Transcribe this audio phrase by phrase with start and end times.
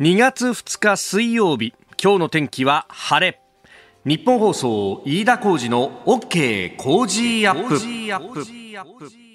[0.00, 3.38] 2月2日水曜日今日の天気は晴れ。
[4.06, 9.29] 日本放送飯田浩二の OK 工事アップ。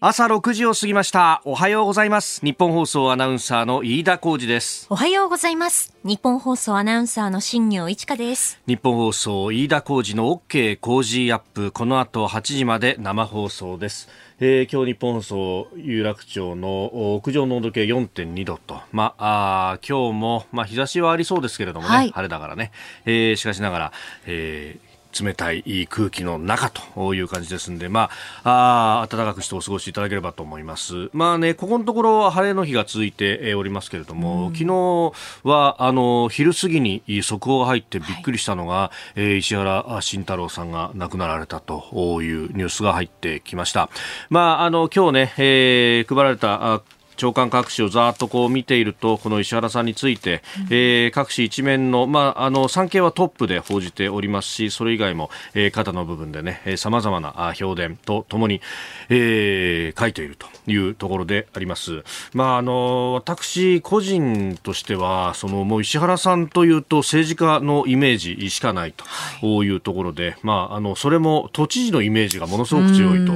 [0.00, 1.40] 朝6時を過ぎました。
[1.44, 2.44] おはようございます。
[2.44, 4.88] 日本放送アナウンサーの飯田浩二です。
[4.90, 5.94] おはようございます。
[6.02, 8.60] 日本放送アナウンサーの新業一華です。
[8.66, 11.70] 日本放送飯田浩二の OK 工事アップ。
[11.70, 14.08] この後8時まで生放送です。
[14.38, 22.70] えー、今日日本放送有楽町の屋上の温度計4.2度と、まあ、あ今日も、まあ、日差しはありそうですけれどもね、はい、晴れだからね、
[23.06, 23.92] えー、しかしながら、
[24.26, 24.85] えー、
[25.24, 28.10] 冷たい空気の中という感じですんで、ま
[28.44, 31.10] あ、あ暖かくしてお過ごしいただければと思います。
[31.12, 35.12] まあね、ここのところ晴れの日が続いておりますけれども、うん、昨日
[35.44, 43.88] は、あの、昼過ぎに速報が入ってびっくりしたのが、はい、えー、石原慎太郎さんが亡くなられたというニュースが入ってきました。
[44.30, 46.82] まあ、あの、今日ね、えー、配られた
[47.16, 58.60] 長官各紙をざっとこう見ているとこの石原さんについて、うん、えー、各紙一面の、まあ、あの産経はトップで報じておりますしそれ以外も、えー、肩の部分でねさまざまな評伝とともに、
[59.08, 62.02] えー、書いているというところであります。
[62.32, 68.94] まあ、あの私個人としてはそのもう石原さんというと政治家のイメージしかない
[69.40, 73.32] というところで、まあ、あのそれも都知事のイメージがものすごく強いと。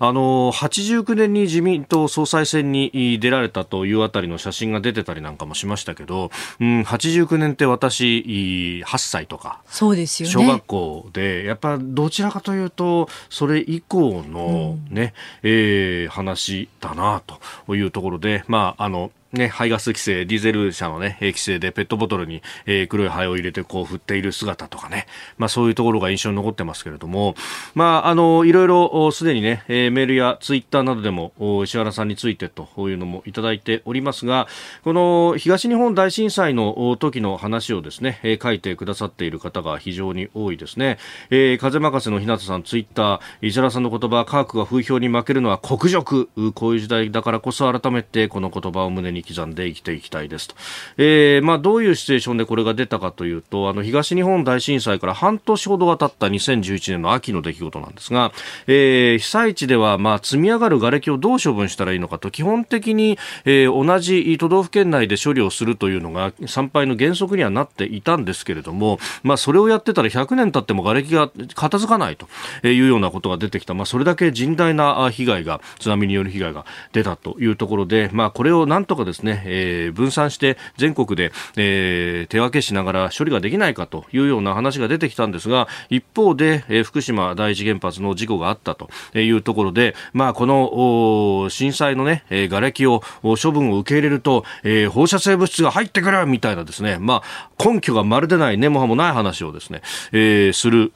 [0.00, 6.30] あの89年に自民党総裁選に出られたというあたりの写真が出てたりなんかもしましたけど、
[6.60, 17.22] うん、89年って私8歳とかそうですよ、ね、小学校でやっぱどちらかというとそれ以降のね、うん、えー、話だな
[17.64, 25.06] というところで、まあ、あのね、排ガス規制、ディーゼル車のね、規制でペットボトルに、えー、黒い灰を入れてこう振っている姿とかね、
[25.38, 27.34] まあそういうところが印象に残ってますけれども、
[27.74, 31.32] まああの、いろいろすでにね、えー、メールやツイッターなどでも
[31.64, 34.48] 石原さんについてというのもいただいておりますが、
[34.82, 40.98] この東日本大震災の時の話をですね、えー、書いてくださっている方が非常に多いですね。
[41.30, 50.54] えー、風任せの日向さんツイッター、石原さんの言葉、科学が風評に負けるのは国辱、こういう時代だからこそ改めてこの言葉を胸に刻んで生きていきたいですと。
[50.96, 58.32] えー、まあ、どういうシチュエーションでこれが出たかというと、あの、東日本大震災から半年ほどが経った2011年の秋の出来事なんですが、
[58.66, 72.28] えー、被災地では、まあ、積み上がる瓦礫をどう処分したらいいのかと、基本的に、えー、同じ都道府県内で処理をするというのが参拝の原則にはなっていたんですけれども、まあ、それをやってたら100年経っても瓦礫が片付かないと
[72.66, 73.74] いうようなことが出てきた。
[73.74, 88.88] まあ、それだけ甚大な被害が、津波による被害が出たというところで、まあ、これをなんとかですね、えー、分散して全国で、えー、手分けしながら処理ができないかというような話が出てきたんですが一方で、えー、福島第一原発の事故があったと
[89.18, 97.22] いうところで、まあ、この震災のね、えー、瓦礫を処分を受け入れると、えー、放射性物質が入ってくるみたいなですね、ま
[97.58, 99.82] あ、根拠がまるでない根も葉もない話をですね、
[100.12, 100.92] えー、する、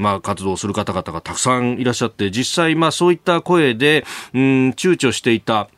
[0.00, 4.40] まあ、活動をする方々がたくさんいらっしゃって実際、まあ、そういった声で、うん、
[4.70, 5.68] 躊躇していた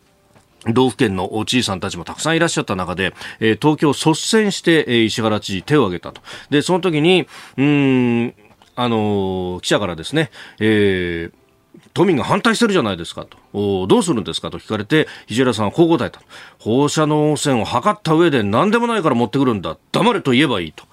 [0.67, 6.21] 道府県の知事さんたちもたくさんいらっしゃった中で、えー、東京率先して、えー、石原知事手を挙げたと。
[6.51, 7.27] で、その時に、
[7.57, 8.35] うん、
[8.75, 11.33] あのー、記者からですね、えー、
[11.95, 13.87] 都民が反対してるじゃないですかと。
[13.87, 16.21] どうするんですかと聞かれて、石原さんはこう答えた。
[16.59, 19.77] 放射能汚染を測った上で何でもないから持ってくるんだ。
[19.93, 20.85] 黙れと言えばいいと。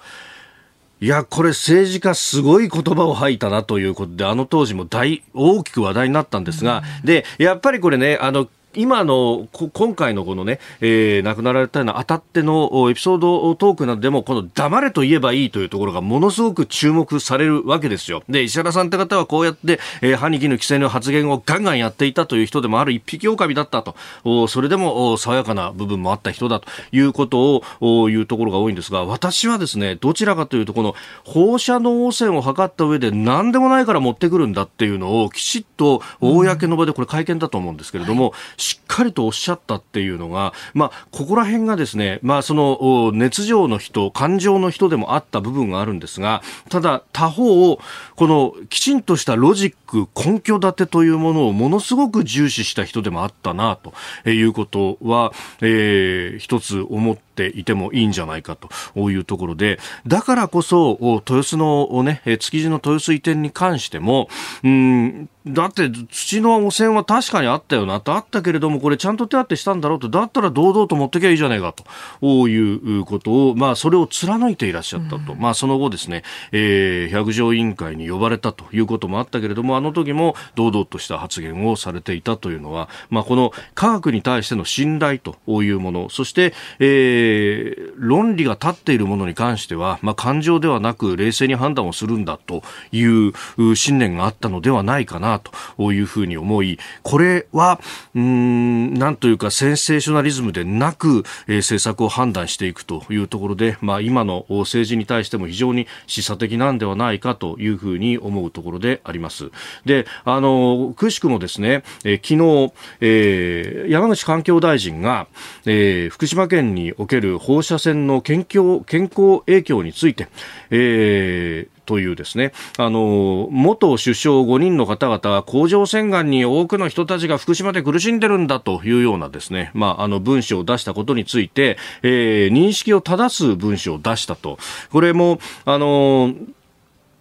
[0.98, 18.22] いや、これ政治家すごい言葉を吐いたなということで、あの当時も大、大きく話題になったんですが、で、やっぱりこれね、あの、今の今回のこのね、えー、亡くなられたような当たってのエピソードトークなどでもこの黙れと言えばいいというところがものすごく注目されるわけですよ。
[18.28, 30.94] で、石原さんって方はこうやって、えー、歯に衣の規制の発言をガンガンやっていたという人でもある一匹狼だったとお、それでも爽やかな部分もあった人だということを言うところが多いんですが、私はですね、どちらかというとこの
[31.24, 38.32] 放射能汚染を図った上で何でもないから持ってくるんだっていうのをきちっと公の場でこれ会見だと思うんですけれども、
[38.66, 47.78] しっかりとおっしゃったっていうのが、まあ、ここら辺がですね、まあ、その熱情の人、感情の人でもあった部分があるんですが、ただ他方、
[48.16, 64.28] このきちんとしたロジック、根拠立てというものをものすごく重視した人でもあったなということは、えー、一つ思っていてもいいんじゃないかというところで、だからこそ、豊洲のね、築地の豊洲移転に関しても、
[64.64, 71.72] うんだって土の汚染は確かにあったよなとあったけれどもこれちゃんと手当てしたんだろうとだったら堂々と持ってきゃいいじゃないか
[72.20, 92.62] ということをまあそれを貫いていらっしゃったと、うん、まあその後ですね、えー、百条委員会に呼ばれたということもあったけれどもあの時も堂々とした発言をされていたというのはまあこの科学に対しての信頼というものそして、えー、論理が立っているものに関しては、まあ、感情ではなく冷静に判断をするんだと
[92.92, 93.32] いう
[93.74, 95.40] 信念があったのではないかな
[95.76, 97.80] というふうに思い、これは、
[98.14, 109.50] うん、なんというかセンセーショナリズムでなく、えー、政策を判断していくというところで、まあ、今の政治に対しても非常に示唆的なんではないかというふうに思うところであります。
[109.84, 115.26] で、あの、くしくもですね、え、昨日、えー、山口環境大臣が、
[115.64, 120.28] えー、福島県における放射線の健康健康影響について、
[120.70, 134.58] えー、というですね、あの、元首相5人の方々は甲状腺がんに多くの人たちが福島で苦しんでるんだというようなですね、まあ、あの文章を出したことについて、えー、認識を正す文章を出したと。
[134.90, 136.34] これも、あの、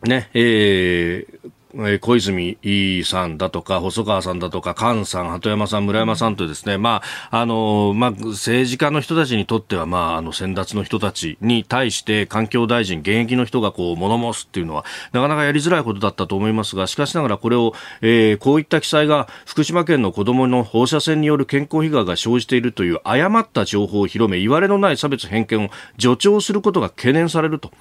[0.05, 2.57] ね、えー、え小泉
[3.03, 7.01] さんだとか、細川さんだとか、菅さん、鳩山さん、村山さんとですね、ま
[7.31, 25.69] あ、あの、まあ、政治家の人たちにとっては、まあ、あの、先達の人たちに対して、環境大臣、現役の人がこう、物申すっていうのは、なかなかやりづらいことだったと思いますが、しかしながらこれを、えー、こういった記載が、福島県の子供の放射線による健康被害が生じているという誤った情報を広め、言われのない差別偏見を
[25.99, 27.71] 助長することが懸念されると、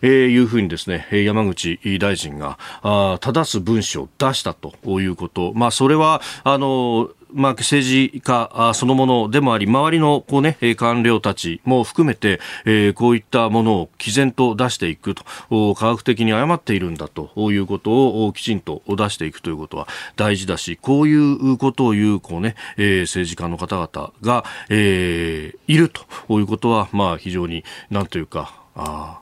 [0.00, 15.24] えー、いうふうにですね、山口大臣が、あだす文書を出したということ、まあ、それはあのまあ、政治家そのものでもあり、周りのこう、ね、官僚たちも含めて、え、こういったものを毅然と出していくと、
[15.74, 26.02] 科学的に誤っているんだということをきちんと出していくということは大事だし、こういうことを言うこう、ね、え、政治家の方々が、えー、いると
[26.38, 29.20] いうことは、まあ、非常に、なんというか、あ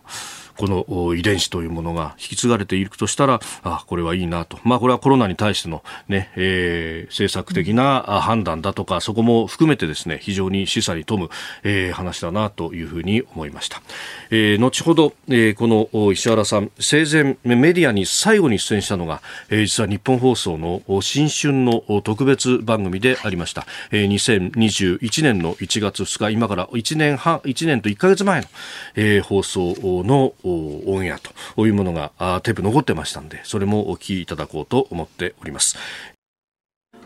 [0.61, 4.59] この遺伝子というものが引き継がれていくとしたら、あこれはいいなと。
[4.63, 11.31] まあ、これはコロナに対してのね、えー、政策的な判断だとか、そこも含めてですね、非常に示唆に富む、
[11.63, 13.81] えー、話だなというふうに思いました。
[14.29, 23.67] えー、後ほど、えー、この石原さん、生前メディアに最後に出演したのが、えー、実は日本放送の新春の特別番組でありました。
[23.93, 28.49] えー、2021年の1月2日、今から1年半、1年と1ヶ月前の、
[28.95, 29.75] えー、放送
[30.05, 32.13] のオンエアというものが
[32.43, 35.77] テープ残ってましたんで、それもお聞きいただこうと思っております。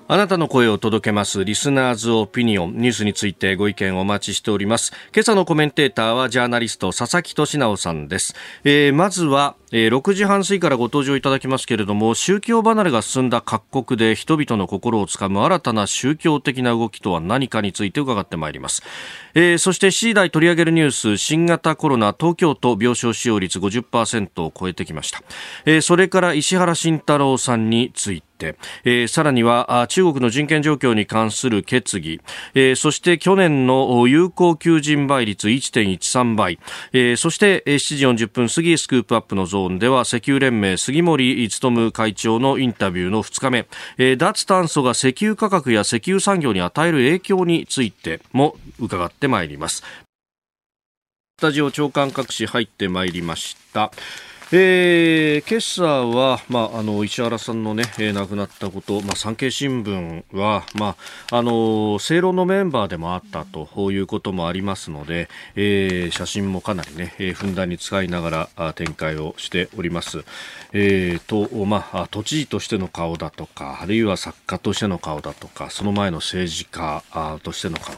[0.07, 4.93] あなたの声を届けますリスナーズオピニオンニュースについてご意見をお待ちしております。
[5.15, 8.35] 今朝のコメンテーターはジャーナリスト佐々木俊直さんです。
[8.65, 18.85] えー、まずは、えー、6時半過ぎからご登場いただきますけれども宗教離れが進んだ各国で人々の心をつかむ新たな宗教的な動きとは何かについて伺ってまいります。
[19.35, 25.25] えー、そして7時台取り上げるニュース新型コロナ東京都病床使用率50%を超えてきました。
[25.65, 32.21] えー、それから石原慎太郎さんについて、えー、さらには中国の人権状況に関する決議、
[32.55, 36.59] えー、そして去年の有効求人倍率1.13倍、
[36.93, 43.67] えー、そして7時40分過ぎスクープアップのゾーンでは石油連盟杉森務会長のインタビューの2日目、
[43.99, 49.83] えー、脱炭素が石油価格や石油産業に与える影響についても伺ってまいります
[51.37, 53.91] スタジオ長官各紙入ってまいりました。
[54.53, 60.97] えー、今朝は、まあ、あの石原さんのね、えー、亡くなったこと、まあ、産経新聞は、ま
[61.31, 70.25] あ、あの正論のメンバーでもあったということもありますので、えー、写真もかなりね、えー、ふんだんに使いながら展開をしております。
[70.75, 77.03] えー、と、まあ、都知事としての顔だとか、あるいは作家としての顔だとか、その前の政治家
[77.43, 77.95] としての顔、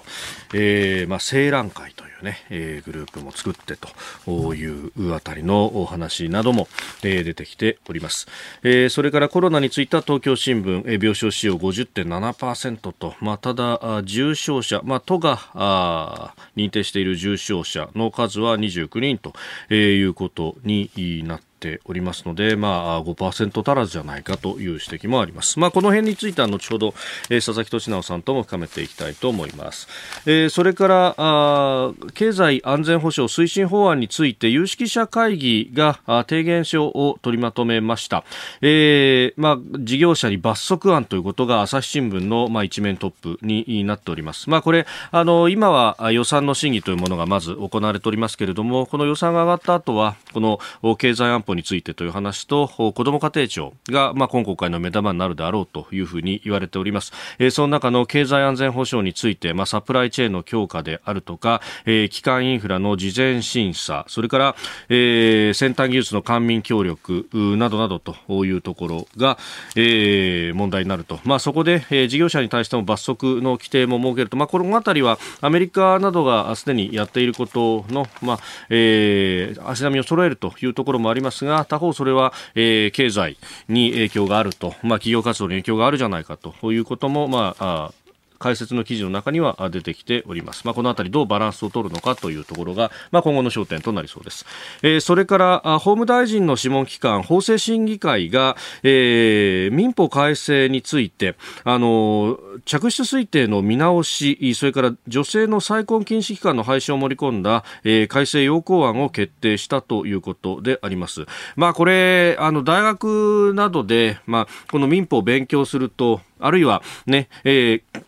[0.55, 6.69] えー、まあ、青蘭会というね、えー、グループも作ってというあたりのお話なども、
[7.03, 8.29] えー、出てきております。
[8.63, 19.33] えー、それからコロナについては東京新聞、えー、病床使用50.7%と、まあ、ただ、重症者、まあ、都があ認定している重症者の数は29人と、
[19.71, 20.91] えー、いうことに
[21.25, 25.59] なっていますておりますので、まあ、5%足らずじゃないかという指摘もあります。
[25.59, 26.95] まあ、この辺については後ほど、
[27.29, 29.89] えー、佐々木俊直さんとも深めていきたいと思います。
[30.27, 38.25] えー、それからあ、経済安全保障推進法案について有識者会議があ提言書を取りまとめました。
[38.61, 44.49] えー、まあ、事業者に罰則案ということが朝日新聞の、まあ、一面トップになっております。
[44.51, 50.59] まあ、これ、あの、今は予算の審議というものがまず行われておりますけれども、この予算が上がった後は、この
[50.97, 57.13] 経済安保についてという話と、子ども家庭庁が、まあ、今国会の目玉になるであろうというふうに言われております。
[57.39, 64.57] えー、その中の経済安全保障について、まあ、サプライチェーンの強化であるとか、えー、基幹インフラの事前審査、それから、
[64.89, 69.39] えー、先端技術の官民協力などなどというところが、
[69.75, 71.19] えー、問題になると。
[71.25, 78.39] まあ、そこで、えー、事業者に対しても罰則の規定も設けると、まあ、このあたりはアメリカなどがすでにやっていることの、まあ、
[78.71, 83.37] えー、足並みを揃えるというところもありますが、他方それは、えー、経済
[83.69, 86.73] に影響があると、まあ、企業活動に影響があるじゃないかと。
[86.73, 87.93] いうことも、まあ、
[88.39, 90.63] 解説の記事の中には出てきております。
[90.65, 94.47] まあ、このあたりどうバランスを取るのかというところが、まあ、今後の焦点となりそうです。
[94.83, 111.27] えー、それから法務大臣の諮問機関法制審議会が、えー、民法改正についてあの着室推定の見直しそれから女性の再婚禁止期間の廃止を盛り込んだ、えー、改正要項案を決定したということであります。
[111.57, 118.03] まあ、これあの大学などで、まあ、この民法を勉強するとあるいはね、えー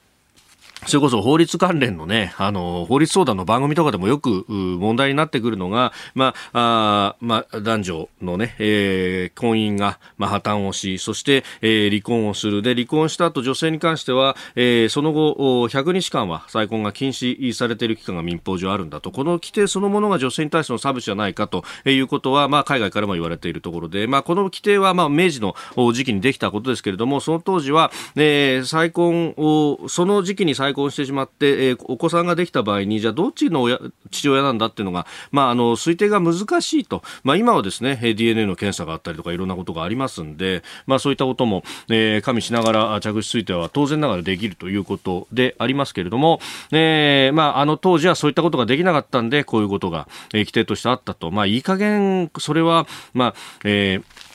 [0.87, 12.63] それこそ法律関連のね、あの、法律相談の番組とかでもよく問題になってくるのが、まあ、あまあ、男女のね、えー、婚姻が、まあ、破綻をし、そして、えー、離婚をする。
[12.63, 19.11] で、離婚した後、女性に関しては、えー、その後、100日間は再婚が禁止されている期間が民法上あるんだと。
[19.11, 25.55] この規定そのものが女性に対しての差別じゃないかということは、まあ、海外からも言われているところで、まあ、この規定は、まあ、明治の
[25.93, 37.03] 時期にできたことですけれども、その当時は、えー、再婚を、その時期に再再婚してしまって、えー、お子さんができた場合に、じゃあどっちの親父親なんだっていうのが、まあ、あの、推定が難しいと。
[37.25, 51.31] まあ、今はですね、DNA の検査があったりとかいろんなことがありますんで、まあ、そういったことも、えー、加味しながら着手推定は当然ながらできるということでありますけれども、えー、まあ、あの当時はそういったことができなかったんで、こういうことが、えー、規定としてあったと。
[51.31, 53.35] まあ、いい加減、それは、まあ、
[53.65, 54.28] えー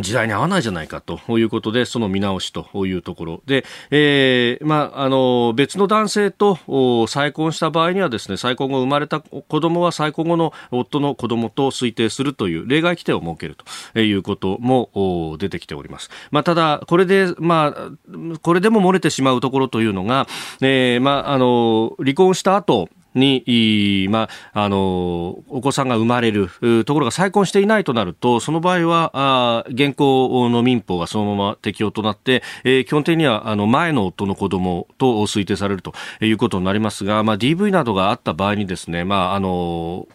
[0.00, 13.56] 時代に合わないじゃないかということで、その見直しというところで、えー、まあ、あの、別の男性と再婚した場合にはですね、再婚後生まれた子供は再婚後の夫の子供と推定するという例外規定を設ける
[13.94, 16.10] ということも出てきております。
[16.30, 20.26] まあ、ただ、これで、まあ、これでも漏れてしまうところというのが、
[20.60, 26.48] えー、まあ、あの、離婚した後、に、まあ、あの、お子さんが生まれる
[26.84, 40.06] ところが再婚していないとなると、その場合は、あ現行の民法がそのまま適用となって、えー、基本的には、あの、前の夫の子供と推定されるということになりますが、まあ、DV などがあった場合にですね、まあ、あの、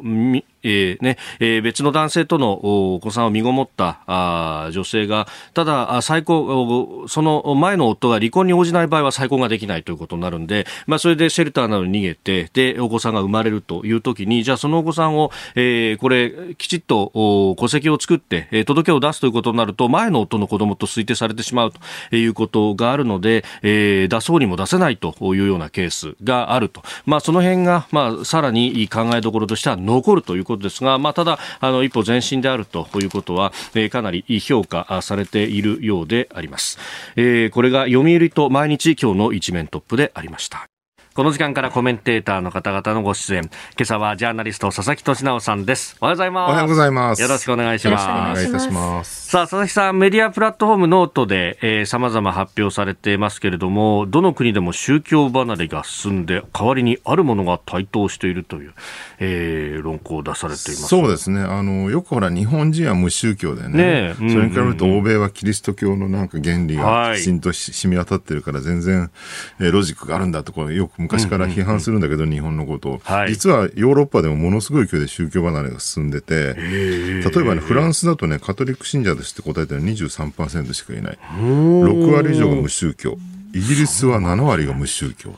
[0.63, 21.73] えーねえー、別の男性とのお子さんを身ごもったあ女性が、ただ、再婚、その前の夫が離婚に応じない場合は再婚ができないということになるんで、まあ、それでシェルターなどに逃げて、で、お子さんが生まれるというときに、じゃあそのお子さんを、えー、これ、きちっとお戸籍を作って、えー、届けを出すということになると、前の夫の子供と推定されてしまう
[22.09, 26.83] ということがあるので、えー、出そうにも出せないというようなケースがあると。
[27.05, 36.79] まあ、その辺が、まあ、さらに考えどころとしては残るということことですが、まあ、ただ、あの、一歩前進であるということは、えー、かなり評価されているようであります。
[37.15, 40.72] えー、これが読売と毎日今日の一面トップでありました。
[41.15, 43.43] この時間からコメンテーターの方々のご出演。
[43.43, 43.51] 今
[43.81, 45.95] 朝はジャーナリスト佐々木俊直さんです。
[46.01, 46.49] おはようございます。
[46.49, 47.21] おはようございます。
[47.21, 48.03] よろしくお願いします。
[48.03, 49.29] お願いいたします。
[49.29, 58.73] さあ、佐々木さん、メディアプラットフォームノートで、えー、様々発表されていますけれども、どの国でも宗教離れが進んで、代わりにあるものが台頭しているという、
[59.19, 60.87] えー、論考を出されています。
[60.87, 61.41] そうですね。
[61.41, 64.13] あの、よくほら、日本人は無宗教でね。
[64.13, 69.11] ねそれに比べると、欧米はキリスト教のなんか原理がきちんとし、染み渡ってるから、全然、
[69.59, 81.19] えー、ロジックがあるんだところ、よく昔から批判するんだけど、日本のことを、はい、実はヨーロッパでもものすごい勢いで宗教離れが進んでて、例えばね、フランスだとね、カトリック信者ですって答えたら23%しかいない。
[81.39, 83.17] 6割以上が無宗教。
[83.53, 85.35] イギリスは7割が無宗教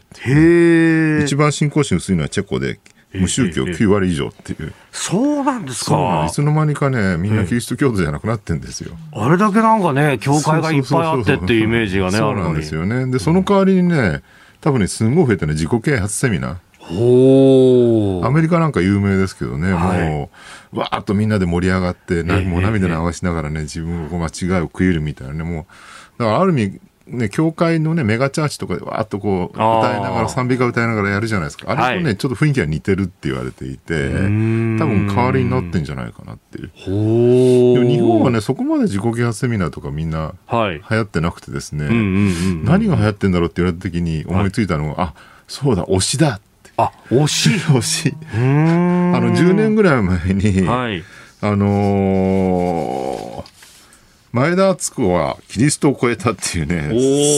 [1.25, 2.79] 一番信仰心薄いのはチェコで、
[3.13, 4.73] 無宗教9割以上っていう。
[4.91, 6.25] そうなんですか。
[6.27, 8.91] いつの間にかね、みんなキリスト教徒じゃなくなってんですよ。
[9.13, 13.05] あれだけなんかね、教会がいっぱいあってっていうイメージがね、そうなんですよね。
[13.11, 14.21] で、その代わりにね、
[14.65, 18.25] 多分ね、すんごい増えたね、自己啓発セミナー。
[18.25, 20.31] アメリカなんか有名ですけどね、はい、も
[20.73, 25.65] う、わーっとみんなで盛り上がって、なもう涙流しながらね、自分を間違いを食いるみたいなね、もう、
[26.17, 31.71] だからある意味、ね、教会のね、メガチャーチとかでわーっとこう、歌いながら、賛美歌歌いながらやるじゃないですか。
[31.71, 36.71] あれとね、はい、ちょっと雰囲気が似てるって言われていて、多分代わりになってんじゃないかなっていう。
[36.73, 41.87] でも日本はね、そこまで自己啓発セミナーとかみんな流行ってなくてですね、
[42.63, 45.13] 何が流行ってんだろうって言われた時に思いついたのが、はい、あ、
[45.47, 46.71] そうだ、推しだって。
[46.77, 47.49] あ、推し。
[47.51, 48.15] 推し。
[48.33, 51.03] あの、10年ぐらい前に、はい。
[51.41, 53.54] あのー
[54.35, 56.89] 前田敦子はキリストを超えたっていうね、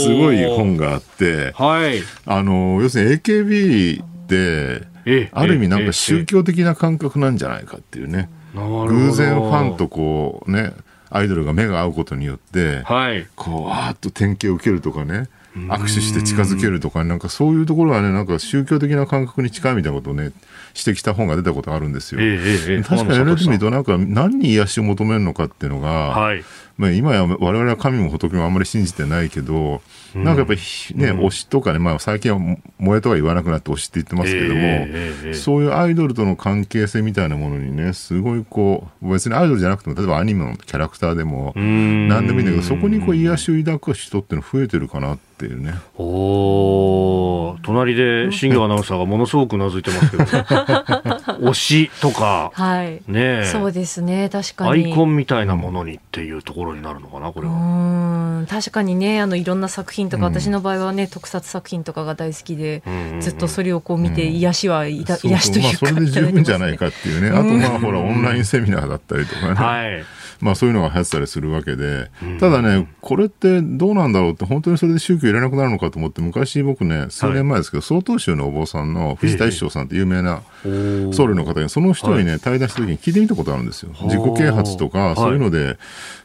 [0.03, 8.29] すごい本があって、はい、あの、要するに AKB って、ある意味なんか宗教的な感覚なんじゃないかっていうね。
[8.55, 10.73] 偶然ファンとこうね、
[11.11, 20.31] アイドルが目が合うことによって、はい、こう、わーっと典型を受けるとかね、握手して近づけるとか、なんかそういうところはね、なんか宗教的な感覚に近いみたいなことをね、
[20.75, 22.21] 指摘した本が出たことがあるんですよ。
[22.21, 26.43] えーえー、確かに言われてみると、なんか何に癒しを求めるのかっていうのが、はい、
[26.77, 29.81] まあ、今や我々は神も仏もあんまり信じてないけど、
[30.15, 30.59] うん、なんかやっぱり
[30.95, 32.39] ね、うん、推しとかね、まあ、最近は
[32.79, 45.75] 萌えとは言わなくなって推しって言ってますけども、えー、そういうアイドルとの関係性みたいなものにね、すごいこう、別にアイドルじゃなくても、例えばアニメのキャラクターでも、何でもいいんだけど、そこにこう癒しを抱く人っていうの増えてるかなっていうね。
[45.97, 50.23] お隣で新庄アナウンサーがものすごくうなずいてますけど、
[51.51, 54.85] 推しとか、はい、ねそうですね、確かに。
[54.85, 57.53] アイコンみたいなものにっていうところになるのかな、これは。
[57.53, 62.83] うん確かにね、あのいろんな作品とか、私の場合はね、特撮作品とかが大好きで、
[63.19, 69.53] ずっとそれをこう見て、癒しはいた、癒しというか、まあ、それで十分じゃないかっていうね、あとまあほら、オンラインセミナーだったりとかね。
[69.55, 70.05] はい。
[70.39, 83.91] まあ、そういうのが流行ったりするわけで、ただね、これってどうなんだろうって、本当にそれで宗教いらなくなるのかと思って、昔僕ね、数年前ですけど、曹洞宗のお坊さんの藤田一生さんって有名な僧侶の方に、その人にね、対談した時に聞いてみたことあるんですよ。
[84.03, 85.77] 自己啓発とか、そういうので、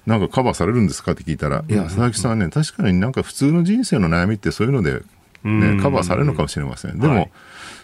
[0.06, 5.02] なんかカバーされるんですかって聞いたら、いや、佐々木さんね、確かになんか普通の人生の悩みってそういうので、
[5.44, 6.98] ね、カバーされるのかもしれません。
[6.98, 7.30] でも、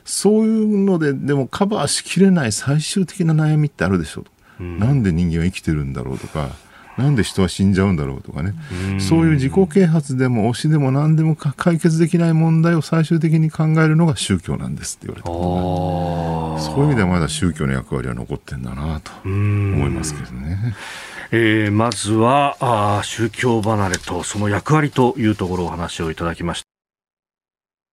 [0.04, 4.30] そういうので、でもカバーしきれない最終的な悩みってあるでしょと。
[4.60, 6.48] なんで人間は生きてるんだろうとか、
[6.96, 8.54] なんで人は死んじゃうんだろうとかね、
[8.98, 20.74] そういう自己啓発でも推しでも何でも解決できない問題を最終的に考えるのが宗教なんですって言われて、そういう意味ではまだ宗教の役割は残ってんだなと思いますけどね。
[21.30, 26.68] えー、まずはあ宗教離れとその役割というところをお話をいただきました。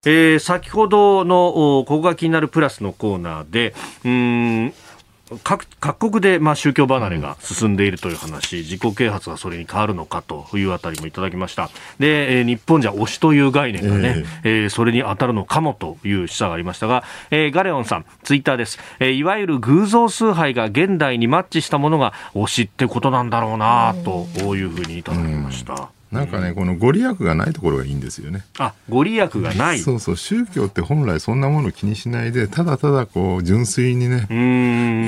[0.08, 3.74] えー、先ほどのここが気になるプラスのコーナーで
[4.06, 4.74] うん
[5.44, 11.70] 各各国でまあ宗教離れが進んでいるという話、自己啓発がそれに変わるのかというあたりもいただきました。
[11.98, 18.80] で、えー、日本じゃ推しという概念がね、えー、えー、それに当たるのかもという示唆がありましたが、えー、ガレオンさん、ツイッターです。
[19.00, 25.90] えー、いわゆる偶像崇拝が現代にマッチしたものが推しってことなんだろうなというふうにいただきました。
[26.16, 28.46] なんかね、このご利益がないところがいいんですよね。
[28.58, 29.80] あ、ご利益がない。
[29.80, 34.28] そうそう、宗教って本来そんなもの気にしないで、ただただこう純粋にね、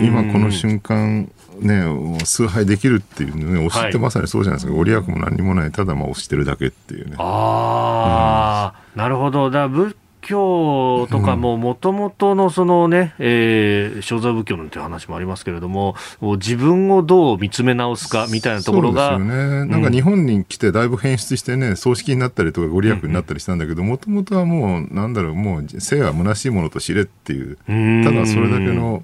[0.05, 1.83] 今この瞬間ね、
[2.23, 4.71] 崇拝できるっていうのね、押してまさにそうじゃないですか。
[4.71, 7.15] はい、ご利益も何にもない、ただまあ押してるだけっていうね。
[7.17, 9.49] ああ、うん、なるほど。
[9.49, 9.95] だ仏
[10.27, 19.11] 教とかももともとのそのね、えー、正座仏教なんていう話もありますけれども、自分をどう見つめ直すかみたいなところが。
[19.11, 19.65] そうですよね。
[19.65, 27.57] なんか日本に来てだいぶ変質してね、葬式になったりとかご利益になったりしたんだけど、もともとはもう、なんだろう、もう生は虚しいものと知れっていう、
[28.03, 29.03] ただそれだけの、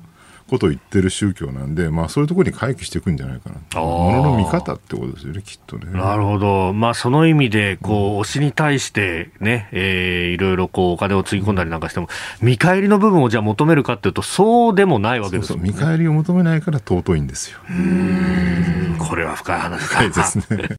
[0.54, 5.92] ことを言ってる宗教なんで、まあ、そういうところに回帰していくんじゃないかなものの見方ってことですよね、きっとね。
[5.92, 12.08] なるほど、まあ、その意味でこう、推しに対してね、えー、いろいろこうお金をつぎ込んだりなんかしても、
[12.40, 17.58] 見返りの部分をじゃあ求めるかっていうと、そうでもないわけですよ、ね、見返りを求めないから尊いんですよ。
[19.00, 20.46] これは深い話深いですね。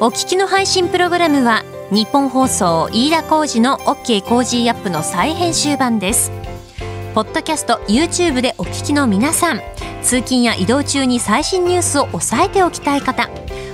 [0.00, 6.57] お聞きの配信プログラムは日本放送飯田浩司の OK コージーアップの再編集版です。
[7.14, 9.60] ポッドキャスト YouTube でお聞きの皆さん
[10.02, 13.28] 通勤や移動中に最新ニュースを押さえておきたい方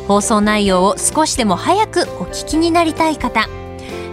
[0.07, 3.49] 放送内容を少しでも早くお聞きになりたい方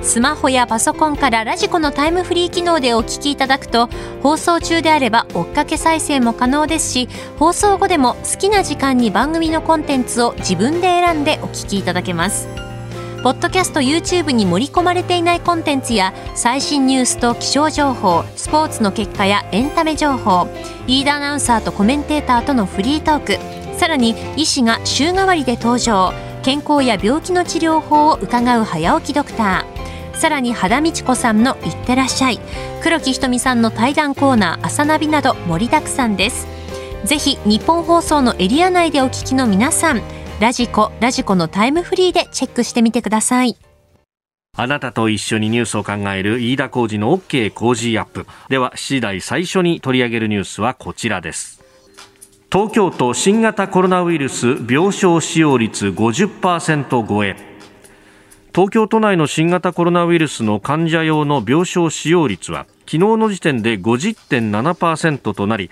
[0.02, 3.88] スマホやパソコンからラジコのタイムフリー機能でお聞きいただくと
[4.24, 7.08] 放送中であれば追っかけ再生も可能ですし
[7.38, 12.71] 放送後でも好きな時間に番組のコンテンツを自分で選んでお聞きいただけます。
[13.24, 20.48] ポッドキャスト YouTube に盛り込まれていないコンテンツや最新ニュースと気象情報スポーツの結果やエンタメ情報
[20.88, 32.40] リーダーアナウンサーとコメンテーターとのフリートークさらに医師が週替わりで登場健康や病気の治療法を伺う早起きドクターさらに肌道子さんの「いってらっしゃい」
[32.82, 36.48] 黒木ひとみさんの対談コーナー「朝ナビ」など盛りだくさんです。
[37.04, 40.02] ぜひ日本放送のエリア内でお聞きの皆さん
[40.42, 43.58] ラジコ、ラジコのタイムフリーでチェックしてみてください。
[44.58, 48.26] あなたと一緒にニュースを考える飯田浩二の OK 工事アップ。
[48.50, 51.64] では、7時台最初に取り上げるニュースはこちらです。
[52.52, 57.51] 東京都新型コロナウイルス病床使用率50%超え。
[58.54, 65.70] 東京都内の新型コロナウイルスの患者用の病床使用率は昨日の時点で50.7%となり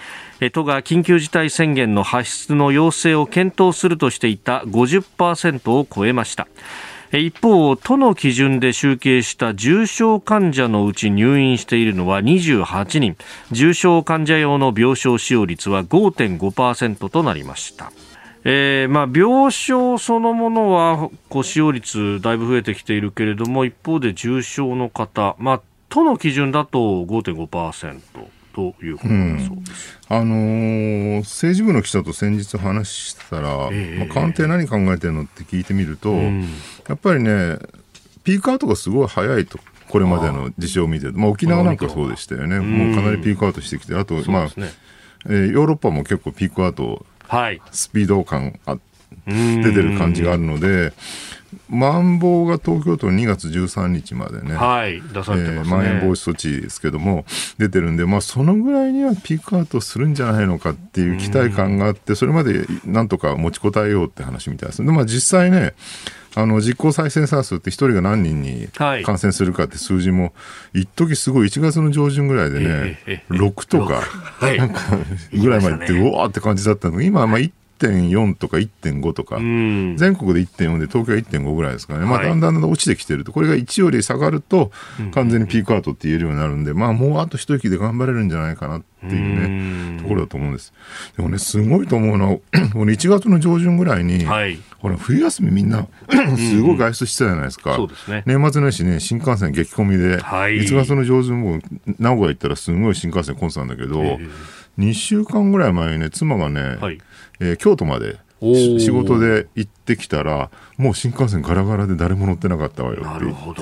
[0.53, 6.47] 都が緊急事態宣言の発出の要請を検討するとしていた50%を超えました。
[7.11, 13.17] 一方、都の基準で集計した重症患者のうち入院しているのは28人。
[13.51, 17.91] 重症患者用の病床使用率は5.5%となりました。
[18.45, 21.09] えーまあ、病床そのものは
[21.43, 27.99] 使用率だいぶ増えてきているけれども一方で重症の方、まあ、都の基準だと5.5%。
[28.51, 36.41] ということだそうです、うん、あのー、政治部の記者と先日話したら、えー、まあ、官邸何考えてるのって聞いてみると、うん、
[36.87, 37.57] やっぱりね
[38.23, 42.59] ピークアウトがすごい早いとこれまでの事象を見てまあ、沖縄なんかそうでしたよね。
[42.59, 44.71] もうかなりピークアウトしてきてあと、まあ、ね
[45.25, 48.79] えー、ヨーロッパも結構ピークアウトはい、スピード感あっ
[49.25, 50.93] 出てる感じがあるので、
[51.69, 57.25] まん防が東京都2月13日までね、はい、出されてます、ね、まん延防止措置ですけども、
[57.57, 64.83] 出てるんで、まあ、そのぐらいにはピークアウトするんじゃないのかっていう期待感があって、それまでなんとか持ちこたえようって話みたいです。
[64.83, 65.73] で、まあ、実際ね、
[66.35, 70.33] あの実効再生産数って1人が何人に感染するかって数字も、
[70.73, 74.03] 一時すごい1月の上旬ぐらいでね、6とか、
[74.41, 74.79] なんか
[75.33, 77.01] ぐらいまでいって、うわーって感じだったの。
[77.01, 77.39] 今はまあ
[77.79, 84.71] 1.4とか1.5とか、全国で1.4で東京は1.5ぐらいですからね、まあ、だんだん落ちてきてると、これが1より下がると、
[85.13, 90.73] 完全にピークアウトって言えるようになるんで、まあ、もうあと一息で頑張れるんじゃないかなっていうね、ところだと思うんです。
[91.15, 92.37] でもね、すごいと思うのは、
[92.73, 95.87] この1月の上旬ぐらいに、はい、ほら、冬休みみんな
[96.37, 97.75] すごい外出してたじゃないですか。
[97.75, 98.23] そうですね。
[98.25, 101.59] 年末年始ね、新幹線激混みで、はい、1月の上旬も
[101.97, 104.19] 名古屋行ったらすごい新幹線混んでたんだけど、
[104.77, 106.99] 2週間ぐらい前にね、妻がね、はい
[107.39, 113.61] えー、京都まで仕事で行ってきたらもう新幹線ガラガラで誰も乗ってなかったわよって言って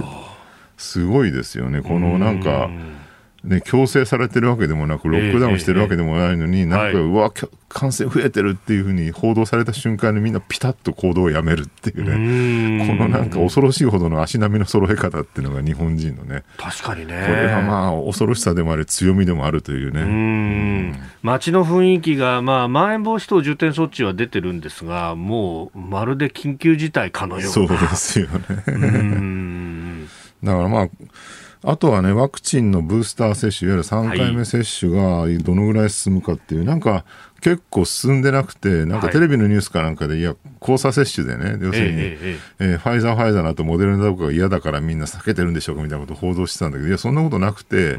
[0.77, 1.81] すごいですよね。
[1.81, 2.69] このなんか
[3.43, 7.31] ね、強制されてるわけでもなく、ロックダウンしてるわけでもないのに、なんか、うわ、
[7.69, 17.23] 感染増えてるっていうふうに報道された瞬間にみんなピタッと行動をやめるっていうね、このなんか恐ろしいほどの足並みの揃え方っていうのが日本人のね、確かにね。
[17.27, 20.01] これがまあ、恐ろしさでもあり、強みでもあるというね。
[20.01, 27.49] うん街の雰囲気が、まあ、まん延防止等重点措置は出てるんですが、もう、まるで緊急事態かのような。
[27.49, 30.07] そうですよね。
[30.43, 30.89] だからまあ、
[31.63, 37.03] あとはね、ワクチンのブースター接種、いわゆる3回目接種がどのぐらい進むかっていう、はい、なんか
[37.41, 47.95] 結構進んでなくて、なんかテレビのニュースかなんかで、いや、交差接種でね、要するに、えええー、ファイザー、ファイザーなとモデルナとかが嫌だからみんな避けてるんでしょうかみたいなことを報道してたんだけど、いや、そんなことなくて、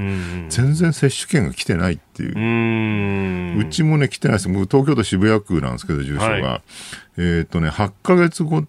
[0.49, 3.59] 全然接種券が来てないっていう。
[3.61, 4.49] うちもね、来てないです。
[4.49, 6.27] 僕、東京都渋谷区なんですけど、住所が。
[6.27, 6.63] はい、
[7.19, 8.65] えっ、とね、8か月後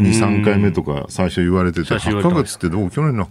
[0.00, 3.28] 2、3回目とか最初言われてて、8ヶ月ってどう去年の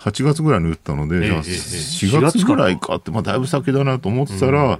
[0.00, 4.78] 8月ぐらいに打ったので、じゃあ4月ぐらいかって、まあだいぶ先だなと思ってたら、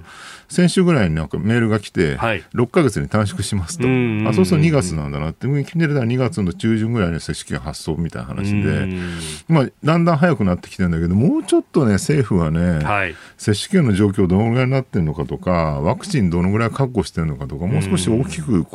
[0.49, 3.85] 先週ぐらいになんかメールが来て、6か月に短縮しますと。
[4.29, 8.87] あ、そうすると2月なんだなって、決めれたら2月の中旬ぐらいに接種券発送みたいな話で、
[9.47, 18.65] まあだんだん早くなってきてるんだけど、もうちょっとね、政府はね、接種券の状況どのぐらいになってるのかとか、ワクチンどのぐらい確保してるのかとか、もう少し大きく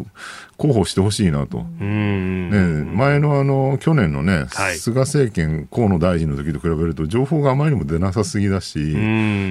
[0.59, 1.65] 広報してほしいなと。
[1.81, 8.93] ね、前のあの去年のね、はい、菅政権、河野大臣の時と比べると、情報があまりにも出なさすぎだし、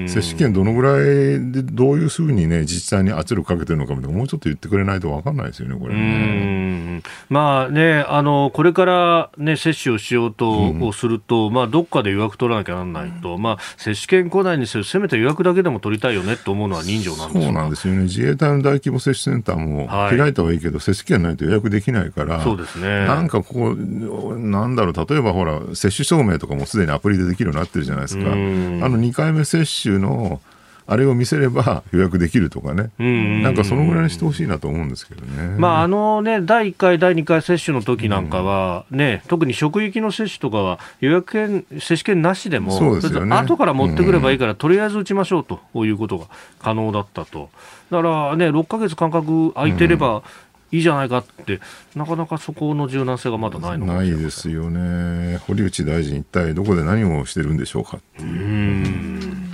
[0.08, 7.02] 接種券どのぐらいで、どういうふうにね、自治体に圧力かけてるのかもうちょっと言ってくれないと分かんないですよね、これね。
[7.30, 23.06] まあね、あのこれからね、接種をしようとすると、うん、まあ、どっかで予約取らなきゃならないと、まあ、接種券来ないにせよ、せめて予約だけでも取りたいよねと思うのは人情なんですそうなんですよね、自衛隊の大規模接種センターも開いたはいいけど、はい、接種券ないと予約できないから、そうですね。
[23.06, 28.26] なんかここ、なんだろう、例えばほら、接種証明とかもすでにアプリでできるようになってるじゃないですか。
[28.32, 30.42] あの2回目接種の
[30.86, 35.56] あれを見せれば予約できるとかね、なんかそのぐらいにしてほしいなと思うんですけどね。
[35.58, 46.26] まああのね、第1回、第2回接種の時なんかは、ね、うん、特に職域の接種とかは、予約券、接種券なしでも、そうですよね、後から持ってくればいいから、とりあえず打ちましょうということが
[46.60, 47.50] 可能だったと。
[47.90, 50.24] だからね、6か月間隔空いてれば、
[50.72, 51.60] いいじゃないかって、
[51.96, 54.10] なかなかそこの柔軟性がまだないのない。
[54.10, 59.53] ですよね、堀内大臣、一体どこで何をしてるんでしょうかっていう